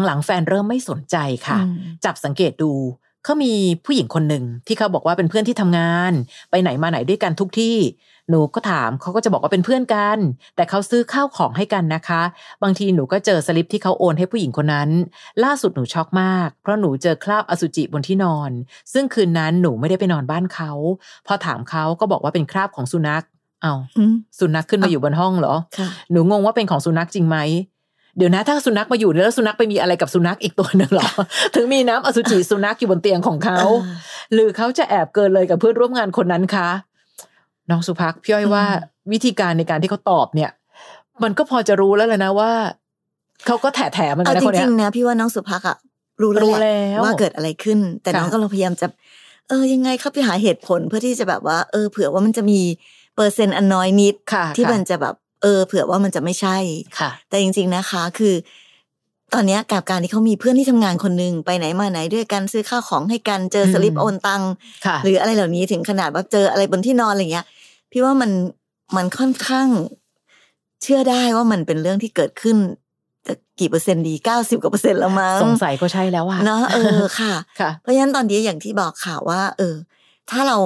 [0.07, 2.73] หลังๆ แฟนเริ่มไม่สนใจค่ะอืมจับสังเกตดู
[3.25, 3.53] เขามี
[3.85, 6.13] ผู้หญิงคนหนึ่งที่เขาบอกว่าเป็นเพื่อนที่ทำงาน
[6.51, 7.77] ไปไหนมาไหนด้วยกันทุกที่
[8.31, 10.19] หนูก็ถามเขาก็จะบอกว่าเป็นเพื่อนกัน
[10.57, 12.23] แต่เขาซื้อข้าวของให้กันนะคะ
[12.63, 14.91] บางทีหนูก็เจอสลิปที่เขาโอนให้ผู้หญิงคนนั้น
[15.45, 18.51] ล่าสุดหนูช็อกมาก เพราะหนูเจอคราบอสุจิบนที่นอน
[18.93, 20.73] ซึ่งคืนนั้นหนูไม่ได้ไปนอนบ้านเขา
[21.27, 23.25] พอถามเขาก็บอกว่าเป็นคราบของสุนัข
[23.63, 27.39] เอาอืมสุนัขขึ้นมาอยู่บนห้องเหรอค่ะหนูงงว่าเป็นของสุนัขจริงไหม
[28.21, 31.09] เดี๋ยวนะถ้าสุนัขมาอยู่แล้วสุนัขไปมีอะไรกับสุนัขอีกตัวหนึ่งเหรอ
[31.55, 33.97] ถึงมีน้ำอสุจิสุนัขอยู่บนเตียงของเขาอ่า
[34.33, 36.69] หรือเขาจะแอบเกินเลยกับเพื่อนร่วมงานคนนั้นคะ
[37.71, 40.51] น้องสุภักพี่อ้อยว่าอืมวิธีการในการที่เขาตอบเนี่ย
[41.23, 42.51] มันก็พอจะรู้แล้วแหละนะว่า
[43.47, 45.77] เขาก็แถแถๆเหมือนกัเอานนะจคนเนี้ริยงๆนะพี่ว่าน้องสุภักอะ
[46.23, 48.87] รู้แล้วรู้แหละแล้วว่าเกิดอะไรขึ้น แต่ค่ะน้องก็เราพยายามจะ
[49.49, 52.61] เออยังไงเข้าไปหาเหตุผลเพื่อที่จะแบบว่า เออเผื่อว่ามันจะมี
[53.17, 56.57] เปอร์เซ็นต์อันน้อยนิดค่ะที่ค่ะมันจะแบบ เออเผื่อว่ามันจะไม่ใช่
[56.99, 58.35] ค่ะ แต่จริง ๆนะคะ คือ
[59.35, 64.53] ตอนเนี้ยกับการที่เขามีเพื่อนที่ทำงานคนหนึ่งไปไหนมาไหนด้วยกันซื้อข้าวของให้กันเจอสลิปอืมโอนตังค์
[64.87, 67.47] ค่ะหรืออะไรเหล่านี้ถึงขนาดว่าเจออะไรบนที่นอนอะไรเงี้ย
[67.91, 68.31] พี่ว่ามัน
[68.97, 69.69] มันค่อนข้าง
[70.83, 72.57] เชื่อได้ว่ามันเป็นเรื่องที่เกิดขึ้น
[73.27, 79.75] จะกี่เปอร์เซ็นต์ดีเก้าสิบกว่าเปอร์เซ็นต์แล้วมั้งสงสัยก็ใช่แล้วอะเนาะเออค่ะค่ะเพราะฉะนั้นตอนนี้อย่างที่บอกข่าวว่า เออ
[80.31, 80.57] ถ้าเรา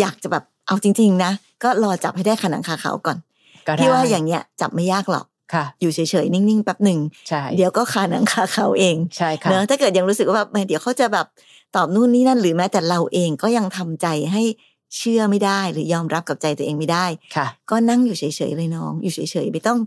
[0.00, 1.32] อยากจะแบบเอาจริง ๆ นะ
[1.62, 3.31] ก็รอจับให้ได้ขนังคาเขาก่อนก็ได้
[3.80, 6.98] พี่ว่าอย่างเนี้ยจับไม่ยากหรอกค่ะ อยู่เฉยๆ นิ่งๆแป๊บหนึ่ง
[7.28, 11.26] ใช่เดี๋ยวก็คาหนังคาเขาเองใช่ค่ะเนอะถ้าเกิดยังรู้สึกว่าแบบแหมเดี๋ยวเขาจะแบบ
[11.76, 14.42] ตอบนู่นนี่นั่นหรือแม้แต่เราเองก็ยังทำใจให้
[14.96, 19.78] เชื่อไม่ได้หรือยอมรับกับใจตัวเองไม่ได้ค่ะ ก็นั่งอยู่เฉยๆเลยน้อง อยู่เฉยๆไม่ต้อง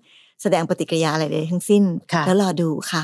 [0.41, 1.83] แสดงปฏิกิริยาอะไรเลยทั้งสิ้น
[2.13, 3.03] ค่ะแล้วรอดูค่ะ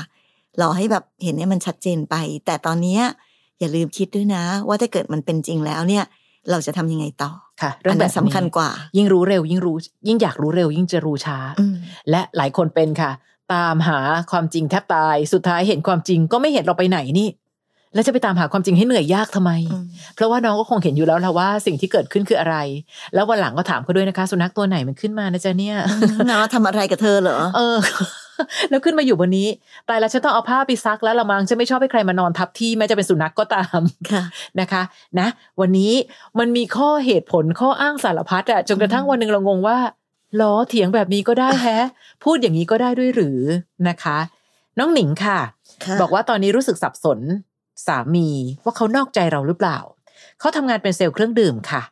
[0.60, 2.14] รอให้แบบเห็นให้มันชัดเจนไป
[2.46, 3.02] แต่ตอนเนี้ย
[3.60, 6.04] อย่าลืมคิดด้วยนะ ว่าถ้าเกิดมันเป็นจริงแล้วเนี่ย
[6.50, 7.30] เราจะทำยังไงต่อ
[7.62, 9.76] ค่ะอันแบนั้บนสำคัญกว่า ยิ่งรู้เร็ว ยิ่งรู้
[10.08, 11.74] ยิ่งอยากรู้เร็ว ยิ่งจะรู้ช้าอืม
[12.10, 13.10] และหลายคนเป็นค่ะ
[13.54, 13.98] ตามหา
[14.30, 17.28] ความจริงแทบตายสุดท้ายเห็นความจริงก็ไม่เห็นเราไปไหนนี่
[17.94, 22.56] แล้วจะไปตามหาความจริงให้เหนื่อยยากทำไมอืมเพราะว่าน้องก็คงเห็นอยู่แล้วแหละว่าสิ่งที่เกิดขึ้นคืออะไร
[23.14, 25.76] แล้ววันหลังก็ถามเขาด้วยนะคะ สุนัขตัวไหนมันขึ้นมานะจ๊ะเนี่ย
[26.28, 27.76] งั้นเราทำอะไรกับเธอเหรอเออ
[28.70, 29.48] แล้วขึ้นมาอยู่บนนี้
[29.88, 34.22] ตายแล้วฉันต้องเอาผ้าไปซักแล้วละมังฉันไม่ชอบให้ใครมานอนทับที่แม้จะเป็นสุนัขก็ตามค่ะ
[34.60, 34.82] นะคะ
[35.18, 35.28] นะ
[35.60, 35.92] วันนี้
[36.38, 39.78] มันมีข้อเหตุผลข้ออ้างสารพัดอะจนกระทั่งวันหนึ่งเรางงว่า
[40.40, 41.86] ล้อเถียงแบบนี้ก็ได้แฮะ
[42.24, 43.40] พูดอย่างนี้ก็ได้ด้วยหรือ
[43.88, 44.18] นะคะ
[44.78, 45.38] น้องหนิงค่ะ
[45.84, 47.18] ค่ะบอกว่าตอนนี้รู้สึกสับสน
[47.86, 48.28] สามี
[48.64, 49.78] ว่าเขานอกใจเราหรือเปล่า
[50.40, 51.82] เขาทำงานเป็นเซลล์เครื่องดื่มค่ะ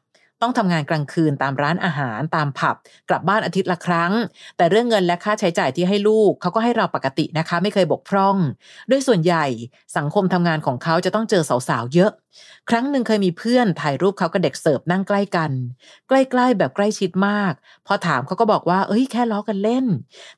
[0.42, 2.76] ต้องทำงานกลางคืนตามร้านอาหารตามผับ
[3.09, 4.12] กลับบ้านอาทิตย์ละครั้ง
[4.57, 8.37] แต่เรื่องเงินและค่าใช้จ่ายที่ให้ลูกเขาก็ให้เราปกตินะคะ ไม่เคยบกพร่อง
[8.90, 9.46] ด้วยส่วนใหญ่
[9.96, 12.12] สังคมทำงานของเขาจะต้องเจอสาวๆเยอะ
[12.70, 15.50] ครั้งหนึ่งเคยมีเพื่อนถ่ายรูปเขากับเด็กเสิร์ฟนั่งใกล้กัน
[16.09, 17.53] ใกล้ๆแบบใกล้ชิดมาก
[17.87, 19.87] พอถามเขาก็บอกว่า เอ้ยแค่ล้อกันเล่น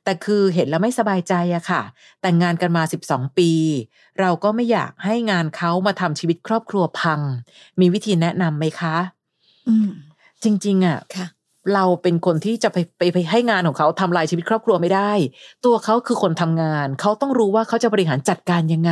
[0.03, 1.81] แต่คือเห็นแล้วไม่สบายใจอะค่ะ
[2.21, 3.51] แต่งงานกันมา 12 ปี
[4.19, 7.21] เราก็ไม่อยากให้งานเขามาทำชีวิตครอบครัวพัง
[7.79, 9.22] มีวิธีแนะนำไหมคะ
[10.43, 11.27] จริง ๆอะค่ะ
[11.73, 15.11] เราเป็นคนที่จะไปไปไปให้งานของเขาทำลายชีวิตครอบครัวไม่ได้
[15.65, 18.91] ตัวเขาคือคนทำงาน เขาต้องรู้ว่าเขาจะบริหารจัดการยังไง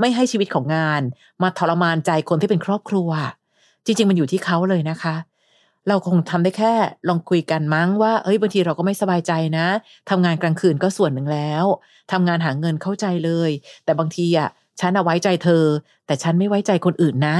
[0.00, 1.02] ไม่ให้ชีวิตของงาน
[1.42, 3.10] มาทรมานใจคนที่เป็นครอบครัว
[3.84, 5.16] จริง ๆ มันอยู่ที่เขาเลยนะคะ
[5.88, 6.74] เราคงทำได้แค่
[7.08, 9.66] ลองคุยกันมั้งว่าเอ้ยบางทีเราก็ไม่สบายใจนะ
[10.10, 11.64] ทำงานกลางคืนก็ส่วนหนึ่งแล้ว
[12.12, 13.50] ทำงานหาเงินเข้าใจเลย
[13.84, 14.48] แต่บางทีอะ
[14.80, 15.64] ฉันเอาไว้ใจเธอ
[16.06, 17.36] แต่ฉันไม่ไว้ใจคนอื่นนะ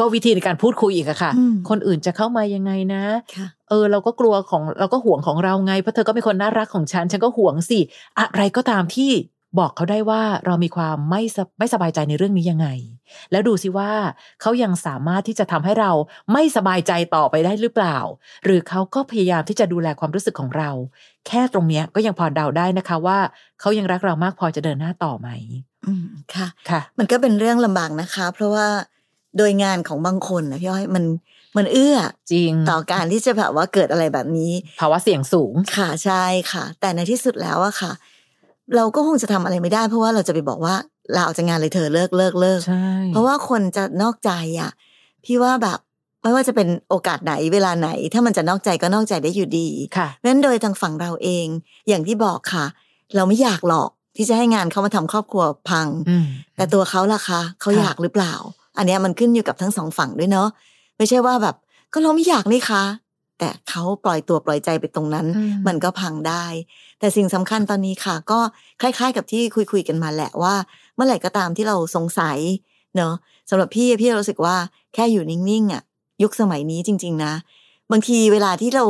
[0.00, 3.04] ก็วิธีในการพูดคุยอีกอะค่ะอืมคนอื่นจะเข้ามายังไงนะ
[3.36, 7.80] ค่ะเออเราก็กลัวของเราก็ห่วงของเราไงเพราะเธอก็เป็นคนน่ารักของฉันฉันก็ห่วงสิ
[8.18, 9.10] อะไรก็ตามที่
[9.58, 12.68] บอกเขาได้ว่าเรามีความไม่สไม่สบายใจในเรื่องนี้ยังไง
[13.30, 13.90] แล้วดูสิว่า
[14.40, 15.90] เขายังสามารถที่จะทำให้เรา
[16.32, 17.98] ไม่สบายใจต่อไปได้หรือเปล่า
[18.44, 20.70] หรือเขาก็พยายามที่จะดูแลความรู้สึกของเรา
[21.26, 23.18] แค่ตรงเนี้ยก็ยังพอเดาได้นะคะว่า
[23.60, 25.28] เขายังรักเรามากพอจะเดินหน้าต่อไหม
[25.86, 28.66] อืมค่ะค่ะ มันก็เป็นเรื่องลำบากนะคะ เพราะว่า
[29.38, 31.04] โดยงานของบางคนนะพี่อ้อยมัน
[31.56, 31.96] มันเอื้อ
[32.32, 37.92] จริงต่อการที่จะแบบว่าเกิดอะไรแบบนี้ภาวะเสี่ยงสูงค่ะใช่ค่ะ แต่ในที่สุดแล้วอะค่ะ
[38.76, 40.74] เราก็คงจะทำอะไรไม่ได้ เพราะว่าเราจะไปบอกว่า
[41.14, 44.70] ลาออกจากงานเลยเธอเลิกเลิกเลิกใช่เพราะว่าคนจะนอกใจอะ
[45.24, 45.78] พี่ว่าแบบ
[46.22, 51.46] ไม่ว่าจะเป็นโอกาสไหนเวลาไหน ถ้ามันจะนอกใจก็นอกใจได้อยู่ดีค่ะเพราะฉะนั้นโดยทางฝั่งเราเอง
[51.88, 52.64] อย่างที่บอกค่ะ
[53.14, 58.34] เราไม่อยากหรอกที่จะให้งานเขามาทำครอบครัวพังอืมแต่ตัวเขาล่ะคะเขาค่ะอยากหรือเปล่า
[58.76, 60.48] อันเนี้ยมันขึ้นอยู่กับทั้งสองฝั่งด้วยเนาะ
[60.96, 61.56] ไม่ใช่ว่าแบบ
[61.92, 62.84] ก็เราไม่อยากนี่คะ
[63.38, 66.44] แต่เขาปล่อยตัวปล่อยใจไปตรงนั้นอืมันก็พังได้
[66.98, 68.40] แต่สิ่งสำคัญตอนนี้ค่ะ ก็
[68.80, 70.54] คล้ายๆ กับที่คุยคุยๆกันมาแหละว่า
[70.94, 72.38] เมื่อไหร่ก็ตามที่เราสงสัย
[72.96, 73.14] เนาะ
[73.50, 74.56] สำหรับพี่พี่รู้สึกว่า
[74.94, 75.82] แค่อยู่นิ่งๆอะ
[76.22, 77.32] ยุคสมัยนี้จริง ๆ นะ
[77.90, 78.84] บางทีเวลาที่เรา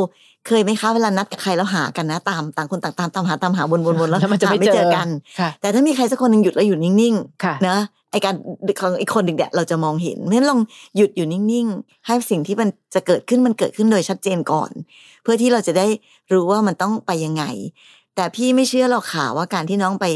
[0.46, 3.74] เคยไหมคะเวลานัดกับใครแล้วหากันนะ ตามต่างคนต่างตามตามหาตามหาว
[4.07, 7.79] นๆๆแล้วแล้วมันจะหาไม่ไม่เจเจออกันค่ะแต่ถ้ามีใครสักคนหนึ่งหยุดแล้วอยู่นิ่งค่ะๆนะ
[8.12, 8.35] ไอการ
[8.81, 10.61] ของอีกคนหนึ่งเนี่ยเราจะมองเห็นเพราะฉะนั้นลอง
[10.96, 14.70] หยุดอยู่นิ่งๆ ให้สิ่งที่มันจะเกิดขึ้นมันเกิดขึ้นโดยชัดเจนก่อน
[15.22, 15.87] เพื่อที่เราจะได้
[16.33, 17.44] รู้ว่ามันต้องไปยังไง
[18.16, 20.07] แต่พี่ไม่เชื่อหรอกค่ะว่าการที่น้องไป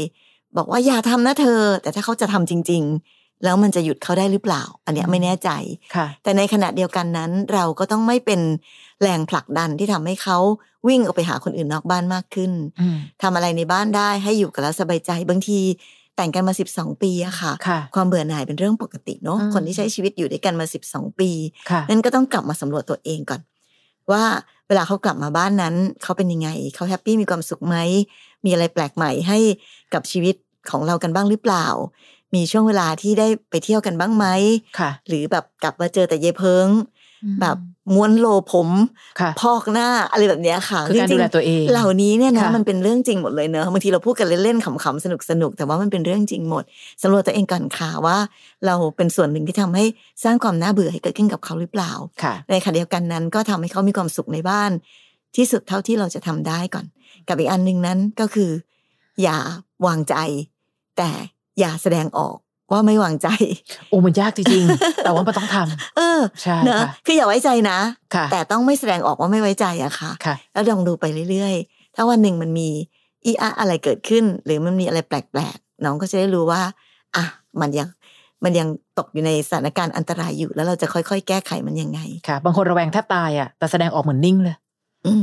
[0.57, 5.49] บอกว่าอย่าทำนะเธอ แต่ถ้าเขาจะทำจริง ๆ แล้วมันจะหยุดเขาได้หรือเปล่า อันเนี้ยไม่แน่ใจ
[5.95, 8.41] ค่ะแต่ในขณะเดียวกันนั้น เราก็ต้องไม่เป็น
[9.01, 10.37] แรงผลักดันที่ทำให้เขา
[10.87, 15.59] วิ่งออกไปหาคนอื่นนอกบ้านมากขึ้นอืมทำอะไรในบ้านได้ให้อยู่กันแล้วสบายใจบางที
[16.15, 21.29] แต่งกันมา 12 ปีอะค่ะค่ะ ความเบื่อหน่ายเป็นเรื่องปกติเนาะอืมคนที่ใช้ชีวิตอยู่ด้วยกันมา 12 ปี
[21.69, 23.41] ค่ะนั่นก็ต้องกลับมาสำรวจตัวเองก่อน
[24.11, 24.23] ว่า
[24.67, 27.75] เวลาเขากลับมาบ้านนั้นเขาเป็นยังไงเขาแฮปปี้มีความสุขไหม
[28.45, 29.37] มีอะไรแปลกใหม่ให้
[29.93, 30.35] กับชีวิต
[30.71, 31.65] ของเรากันบ้างหรือเปล่า
[32.35, 34.25] มีช่วงเวลาที่ได้ไปเที่ยวกันบ้างไหม
[34.79, 36.67] ค่ะ หรือแบบกลับมาเจอแต่เยายเพิง
[37.23, 37.57] อืมแบบ
[37.93, 38.69] ม้วนโลผม
[39.19, 45.05] ค่ะพอกหน้าอะไรแบบเนี้ยค่ะคือการจดูงๆแลตัวเองเหล่านี้เนี่ยนะค่ะมันเป็นเรื่องจริงหมดเลยเนอะบางทีเราพูดกันเล่นๆขำๆส
[45.41, 46.63] นุกๆแต่ว่ามันเป็นเรื่องจริงหมด
[47.01, 48.17] สำรวจตัวเองก่อนค่ะว่า
[48.65, 49.85] เราเป็นส่วนหนึ่งที่ทำให้
[50.23, 51.91] สร้างความน่าเบื่อให้เกิดขึ้นกับเขาหรือเปล่า
[52.23, 54.71] ค่ะในขณะเดียวกันนั้นก็ทำให้เขามีความสุขในบ้าน
[55.35, 56.85] ที่สุดเท่าที่เราจะทำได้ก่อน
[57.27, 58.51] กับอีกอันหนึ่งนั้นก็คือ
[59.21, 59.37] อย่า
[59.85, 60.15] วางใจ
[60.97, 61.09] แต่
[61.59, 62.37] อย่าแสดงออก
[62.71, 63.27] ว่าไม่วางใจ
[63.89, 67.77] โอ้มันยากจริงๆ แต่ว่ามันต้องทำเออใช่เนอะค่ะคืออย่าไว้ใจนะ
[68.15, 72.69] ค่ะแต่ต้องไม่แสดงออกว่าไม่ไว้ใจอะค่ะค่ะ แล้วลองดูไปเรื่อยๆ ถ้าวันหนึ่งมันมี
[73.25, 76.61] อีอะอะไรเกิดขึ้น หรือมันมีอะไรแปลกๆ น้องก็จะได้รู้ว่า
[77.15, 77.23] อะ
[77.61, 77.87] มันยัง
[78.43, 84.64] มันยังตกอยู่ในสถานการณ์อันตรายอยู่ แล้วเราจะค่อยๆ แก้ไขมันยังไง ค่ะ บางคนระแวงแทบตายอะ แต่แสดงออกเหมือนนิ่งเลยอืม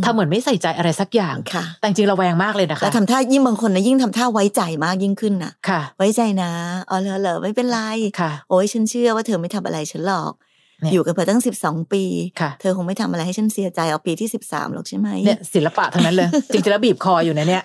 [0.04, 6.50] ทำเหมือนไม่ใส่ใจอะไรสักอย่างค่ะ แต่จริงๆระแวงมากเลยนะคะแล้วทำท่ายิ่งบางคนนะยิ่งทำท่าไว้ใจมากยิ่งขึ้นน่ะค่ะ ไว้ใจนะ
[6.90, 7.80] อ๋อเหรอเหรอไม่เป็นไร
[8.20, 10.32] ค่ะ โอ้ยฉันเชื่อว่าเธอไม่ทำอะไรฉันหรอก
[10.80, 12.04] เนี่ยอยู่กันมาตั้งสิบสองปี
[12.40, 17.62] ค่ะเธอคงไม่ทำอะไรให้ฉันเสียใจเอาปีที่สิบสามหรอกใช่ไหมเนี่ยศิลปะทั้งนั้นเลย จริงๆแล้วบีบคออยู่นะเนี่ย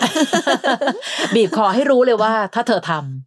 [1.36, 3.27] บีบคอให้รู้เลยว่า ถ้าเธอทำ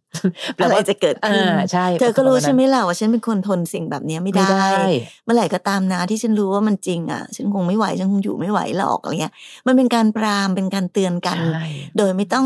[0.57, 4.85] อะไรว่าจะเกิดขึ้นอ่าใช่เธอก็รู้ใช่ไหมประาณล่ะว่าฉันเป็นคนทนสิ่งแบบเนี้ยไม่นั้นไม่ได้ได้
[5.23, 9.33] เมื่อไหร่ก็ตามนะที่ฉันรู้ว่ามันจริงอะ ฉันคงไม่ไหวฉันคงอยู่ไม่ไหวหรอกอะไรเงี้ย
[9.67, 11.65] มันเป็นการปรามเป็นการเตือนกันใช่
[11.97, 12.45] โดยไม่ต้อง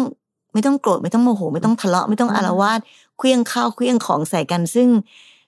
[0.53, 2.79] ไม่ต้องโกรธไม่ต้องโมโห ไม่ต้องทะเลาะไม่ต้องอืมอารวาส
[3.17, 4.88] เคลี้ยงข้าวเคลี้ยงของใส่กัน ซึ่ง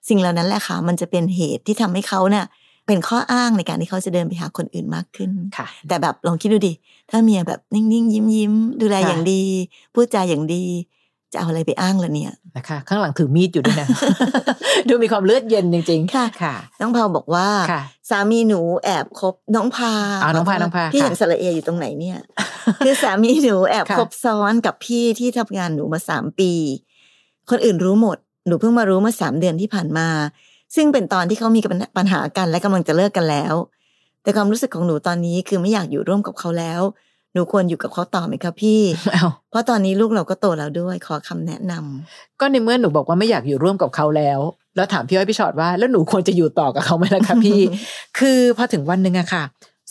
[0.09, 2.45] สิ่งเหล่านั้นแหละค่ะ มันจะเป็นเหตุที่ทำให้เขาเนี่ย
[2.87, 6.73] เป็นข้ออ้างในการที่เขาจะเดินไปหาคนอื่นมากขึ้นค่ะ แต่แบบลองคิดดูดิ
[7.09, 9.43] ถ้าเมียแบบนิ่งๆ ยิ้มยิ้มๆดูแลค่ะอย่างดี
[9.93, 10.63] พูดจาอย่างดี
[11.37, 13.87] จะเอาอะไรไปอ้างล่ะเนี่ยนะคะข้างหลังถือมีดอยู่ด้วยนะ
[14.87, 22.17] ดูมีความเลือดเย็นจริงๆค่ะค่ะ น้องพาวบอกว่าค่ะสามีหนูแอบคบน้องพาอ๋อน้องพาน้องพาพี่ค่ะเห็นสระเออยู่ตรงไหนเนี่ย
[22.85, 26.51] คือสามีหนูแอบค่ะคบซ้อนกับพี่ที่ทำงานหนูมาสามปี
[27.49, 30.07] คนอื่นรู้หมดหนูเพิ่งมารู้เมื่อสามเดือนที่ผ่านมา
[30.75, 31.61] ซึ่งเป็นตอนที่เขามี
[31.97, 33.53] ปัญหากันและกำลังจะเลิกกันแล้ว
[34.21, 37.06] แต่ความรู้สึกของหนูตอนนี้คือไม่อยากอยู่ร่วมกับเขาแล้วห
[37.37, 38.81] นูควรอยู่กับเขาต่อไหมคะพี่
[39.15, 44.39] อ้าวเพราะตอนนี้ลูกเราก็โตแล้วด้วยขอคำแนะนำก็ในเมื่อหนูบอกว่าไม่อยากอยู่ร่วมกับเขาแล้ว
[44.75, 47.59] แล้วถามพี่อ้อยพี่ชอดว่า แล้วหนูควรจะอยู่ต่อกับเขาไหมล่ะคะพี่
[48.19, 49.43] คือพอถึงวันหนึ่งอะค่ะ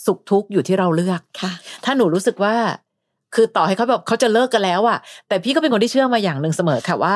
[0.05, 1.51] สุขทุกข์อยู่ที่เราเลือกค่ะ
[1.85, 2.55] ถ้าหนูรู้สึกว่า
[3.35, 7.15] คือต่อให้เขาแบบเขาจะเลิกกันแล้วอะแต่พี่ก็เป็นคนที่เชื่อมาอย่างหนึ่งเสมอค่ะว่า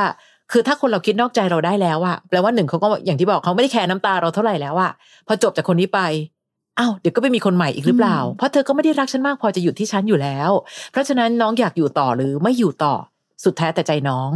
[0.52, 4.92] คือถ้าคนเราคิดนอกใจเราได้แล้วอะแปลว่าหนึ่งเขาก็อย่างที่บอกเขาไม่ได้แคร์น้ำตาเราเท่าไหร่แล้วอะ
[5.28, 6.00] พอจบจากคนนี้ไป
[6.80, 10.52] อ้าวเดี๋ยวก็ไปมีคนใหม่อีกหรือเปล่าอืมเพราะเธอก็ไม่ได้รักฉันมากพอจะหยุดที่ฉันอยู่แล้ว
[10.92, 12.96] เพราะฉะนั้นน้องอยากอยู่ต่อหรือไม่อยู่ต่อ
[13.44, 14.32] สุดแท้แต่ใจน้อง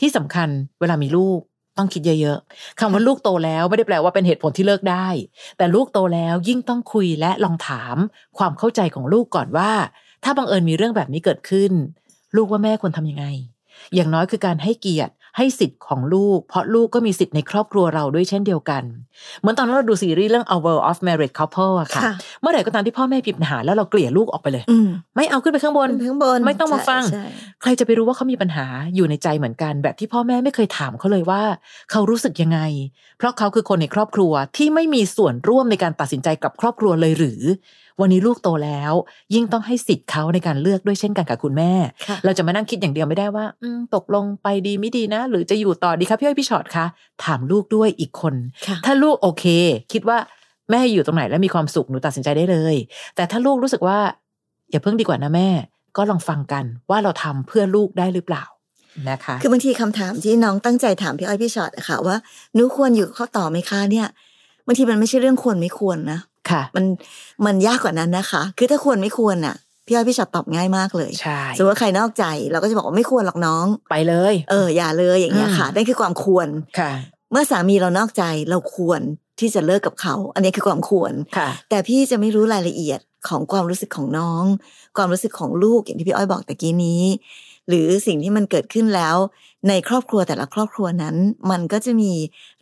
[0.00, 0.48] ที่สำคัญ
[0.80, 1.40] เวลามีลูก
[1.78, 5.08] ต้องคิดเยอะๆคำว่าลูกโตแล้วไม่ได้แปลว่าเป็นเหตุผลที่เลิกได้
[5.58, 7.96] แต่ลูกโตแล้วยิ่งต้องคุยและลองถาม
[8.38, 9.70] ความเข้าใจของลูกก่อนว่า
[10.24, 11.72] ถ้าบังเอิญมีเรื่องแบบนี้เกิดขึ้น
[12.36, 13.26] ลูกว่าแม่ควรทำยังไง
[13.94, 18.82] อย่างน้อยคือการให้เกียรติ ให้สิทธิ์ของลูก เพราะลูกก็มีสิทธิ์ในครอบครัวเราด้วยเช่นเดียวกัน
[19.40, 27.02] เหมือนตอนนั้นเราดูซีรีส์เรื่อง A World of Married Couple อะค่ะค่ะเมื่อไหร่ก็ตามที่พ่อแม่มีปัญหาแล้วเราเกลี่ยลูกออกไปเลยอืมไม่เอาขึ้นไปข้างบนข้างบนไม่ต้องมาฟัง
[27.62, 31.42] ใช่ใครจะไปรู้ว่าเขามีปัญหาอยู่ในใจเหมือนกันแบบที่พ่อแม่ไม่เคยถามเขาเลยว่า
[31.90, 32.60] เขารู้สึกยังไง
[33.18, 37.40] เพราะเขาคือคนในครอบครัวที่ไม่มีส่วนร่วมในการตัดสินใจกับครอบครัวเลยหรือ
[38.00, 38.92] วันนี้ลูกโตแล้ว
[39.34, 41.72] ยิ่งต้องให้สิทธิ์เขาในการเลือกด้วยเช่นกันกับคุณแม่
[42.08, 46.86] ค่ะเราจะมานั่งคิดอย่างเดียวไม่ได้ว่า อืมตกลงไปดีไม่ดีนะ หรือจะอยู่ต่อดีครับพี่อ้อยพี่ชอตคะ
[47.24, 48.34] ถามลูกด้วยอีกคน
[48.66, 49.44] ค่ะถ้าลูกโอเค
[49.92, 50.18] คิดว่า
[50.70, 52.74] แม่อยู่ตรงไหนแล้วมีความสุขหนูตัดสินใจได้เลย
[53.16, 53.98] แต่ถ้าลูกรู้สึกว่า
[54.70, 55.48] อย่าเพิ่งดีกว่านะแม่
[55.96, 58.44] ก็ลองฟังกันว่าเราทำเพื่อลูกได้หรือเปล่า
[59.10, 62.16] นะคะคือบางทีคำถามที่น้องตั้งใจถามพี่อ้อยพี่ชอตอะค่ะว่า
[62.54, 64.08] หนูควรอยู่กับเขาต่อไหมคะเนี่ย
[64.66, 66.18] บางทีมันไม่ใช่เรื่องควรไม่ควรนะ
[66.50, 66.84] ค่ะ มัน
[67.46, 76.48] มันยากกว่านั้นนะคะ คือถ้าควรไม่ควรน่ะพี่อ้อยพี่ชอตตอบง่ายมากเลยใช่สมมติว่าใครนอกใจเราก็จะบอกว่าไม่ควรหรอกน้อง ไปเลย เอออย่าเลยอย่างเงี้ยค่ะอืมนั่นคือความควร
[76.78, 76.92] ค่ะ
[77.32, 79.00] เมื่อสามีเรานอกใจเราควร
[79.40, 84.44] ที่จะเลิกกับเขา อันนี้คือความควรค่ะแต่พี่จะไม่รู้รายละเอียด ของความรู้สึกของน้อง
[84.96, 87.04] ความรู้สึกของลูกอย่างที่พี่อ้อยบอกตะกี้นี้
[87.68, 89.16] หรือสิ่งที่มันเกิดขึ้นแล้ว
[89.68, 91.16] ในครอบครัวแต่ละครอบครัวนั้น
[91.50, 92.12] มันก็จะมี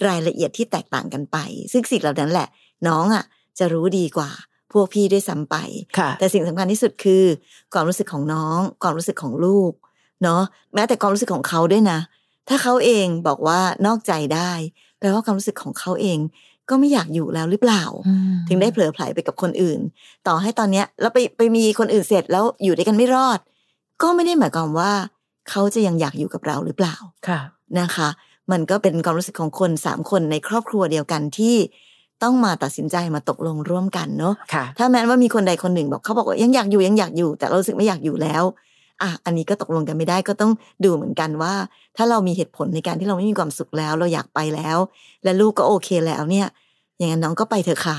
[0.06, 1.36] รายละเอียดที่แตกต่างกันไป
[1.72, 2.48] ซึ่งสิ่งเหล่านั้นแหละ
[2.88, 3.24] น้องอะ
[3.58, 4.30] จะรู้ดีกว่า
[4.72, 5.56] พวกพี่ด้วยซ้ำไป
[5.98, 7.24] ค่ะแต่สิ่งสำคัญที่สุดคือ
[7.72, 9.72] ความรู้สึกของน้อง ความรู้สึกของลูก
[10.22, 10.42] เนาะ
[10.74, 11.98] แม้แต่ความรู้สึกของเขาด้วยนะ
[12.48, 14.50] ถ้าเขาเองบอกว่านอกใจได้
[14.98, 16.18] แปลว่าความรู้สึกของเขาเอง
[16.70, 19.80] ก็ไม่อยากอยู่แล้วหรือเปล่าอืมถึงได้เผลอไผลไปกับคนอื่น
[20.26, 23.38] ต่อให้ตอนเนี้ยแล้วไปไปมีคนอื่นเสร็จแล้วอยู่ด้วยกันไม่รอด
[24.02, 24.92] ก็ไม่ได้หมายความว่า
[25.50, 26.96] เขาจะยังอยากอยู่กับเราหรือเปล่า
[27.28, 27.40] ค่ะ
[27.80, 28.08] นะคะ
[28.50, 31.56] มันก็เป็นความรู้สึกของคนสามคนในครอบครัวเดียวกันที่
[32.22, 38.42] ต้องมาตัดสินใจมาตกลงร่วมกันเนาะค่ะถ้าแม้ว่ามีคนใดคนหนึ่งบอกเขาบอกว่ายังอยากอยู่ยังอยากอยู่ แต่เรารู้สึกไม่อยากอยู่แล้ว
[39.02, 40.52] อะอันนี้ก็ตกลงกันไม่ได้ก็ต้อง
[40.84, 41.54] ดูเหมือนกันว่า
[41.96, 44.78] ถ้าเรามีเหตุผลในการที่เราไม่มีความสุขแล้ว เราอยากไปแล้ว
[45.24, 46.46] และลูกก็โอเคแล้วเนี่ย
[46.98, 47.98] อย่างนั้นน้องก็ไปเถอะค่ะ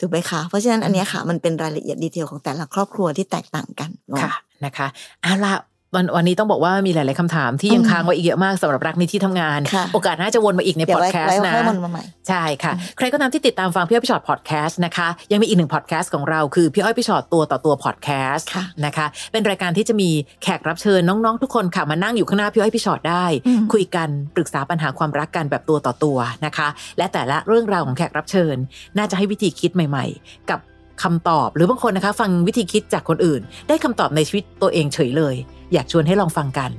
[0.00, 4.86] ถูกไหมคะเพราะฉะนั้นอันนี้ค่ะมันเป็นรายละเอียดดีเทลของแต่ละครอบครัวที่แตกต่างกันเนาะค่ะนะคะ
[5.22, 5.52] เอาละ
[5.94, 20.10] วันวันนี้ต้องบอกว่ามีหลาย ๆคำถามที่ยังอืมค้างไว้อีกเยอะมากสำหรับรักในที่ทำงานค่ะโอกาสน่าจะวนมาอีกในเดี๋ยพวอดไว้แคสไว้ต์นะค่อยมันมาใหม่ใช่ค่ะ ใครก็ตามที่ติดตามฟังพี่อ้อยพี่ฉอดพอดแคสต์นะคะ ยังมีอีกหนึ่งพอดแคสต์ของเราคือพี่อ้อยพี่ฉอดตัวต่อตัวพอดแคสต์ค่ะนะคะ เป็นรายการที่จะมี
[20.42, 28.56] แขกรับเชิญน้อง ๆ ทุกคนค่ะมานั่งอยู่ข้างหน้าพี่อ้อยพี่ฉอดได้อืมคุยกันปรึกษาปัญหาความรักกันแบบตัวต่อตัวนะคะ และแต่ละเรื่องราวของแขกรับเชิญ
[28.96, 30.60] น่าจะให้วิธีคิดใหม่ ๆ กับ
[31.02, 35.34] คำตอบหรือบางคนนะคะ ฟังวิธีคิดจากคนอื่น ได้คำตอบในชีวิตตัวเองเฉยเลย
[35.74, 36.70] อยากชวนให้ลองฟังกัน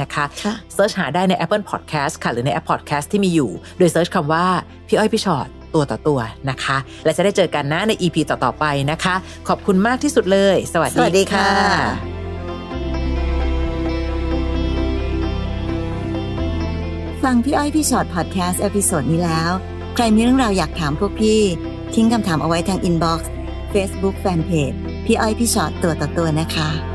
[0.00, 4.46] นะคะค่ะ search หาได้ใน Apple Podcast ค่ะ หรือในแอป Podcast ที่มีอยู่ โดย search คำว่า
[4.88, 9.14] พี่อ้อยพี่ฉอดตัวต่อตัวนะคะ และจะได้เจอกันนะใน EP ต่อ ๆ ไปนะคะ
[9.48, 12.24] ขอบคุณมากที่สุดเลย สวัสสวัสดีดีค่ะค่ะ
[17.24, 19.50] ฟังพี่อ้อยพี่ฉอดพอดแคสต์ episode นี้แล้ว
[19.94, 21.40] ใครมีเรื่องราวอยากถามพวกพี่
[21.94, 23.30] ทิ้งคำถามเอาไว้ทาง inbox
[23.70, 24.72] เฟซบุ๊กแฟนเพจ
[25.06, 26.93] พี่อ้อยพี่ฉอดตัวต่อตัวนะคะ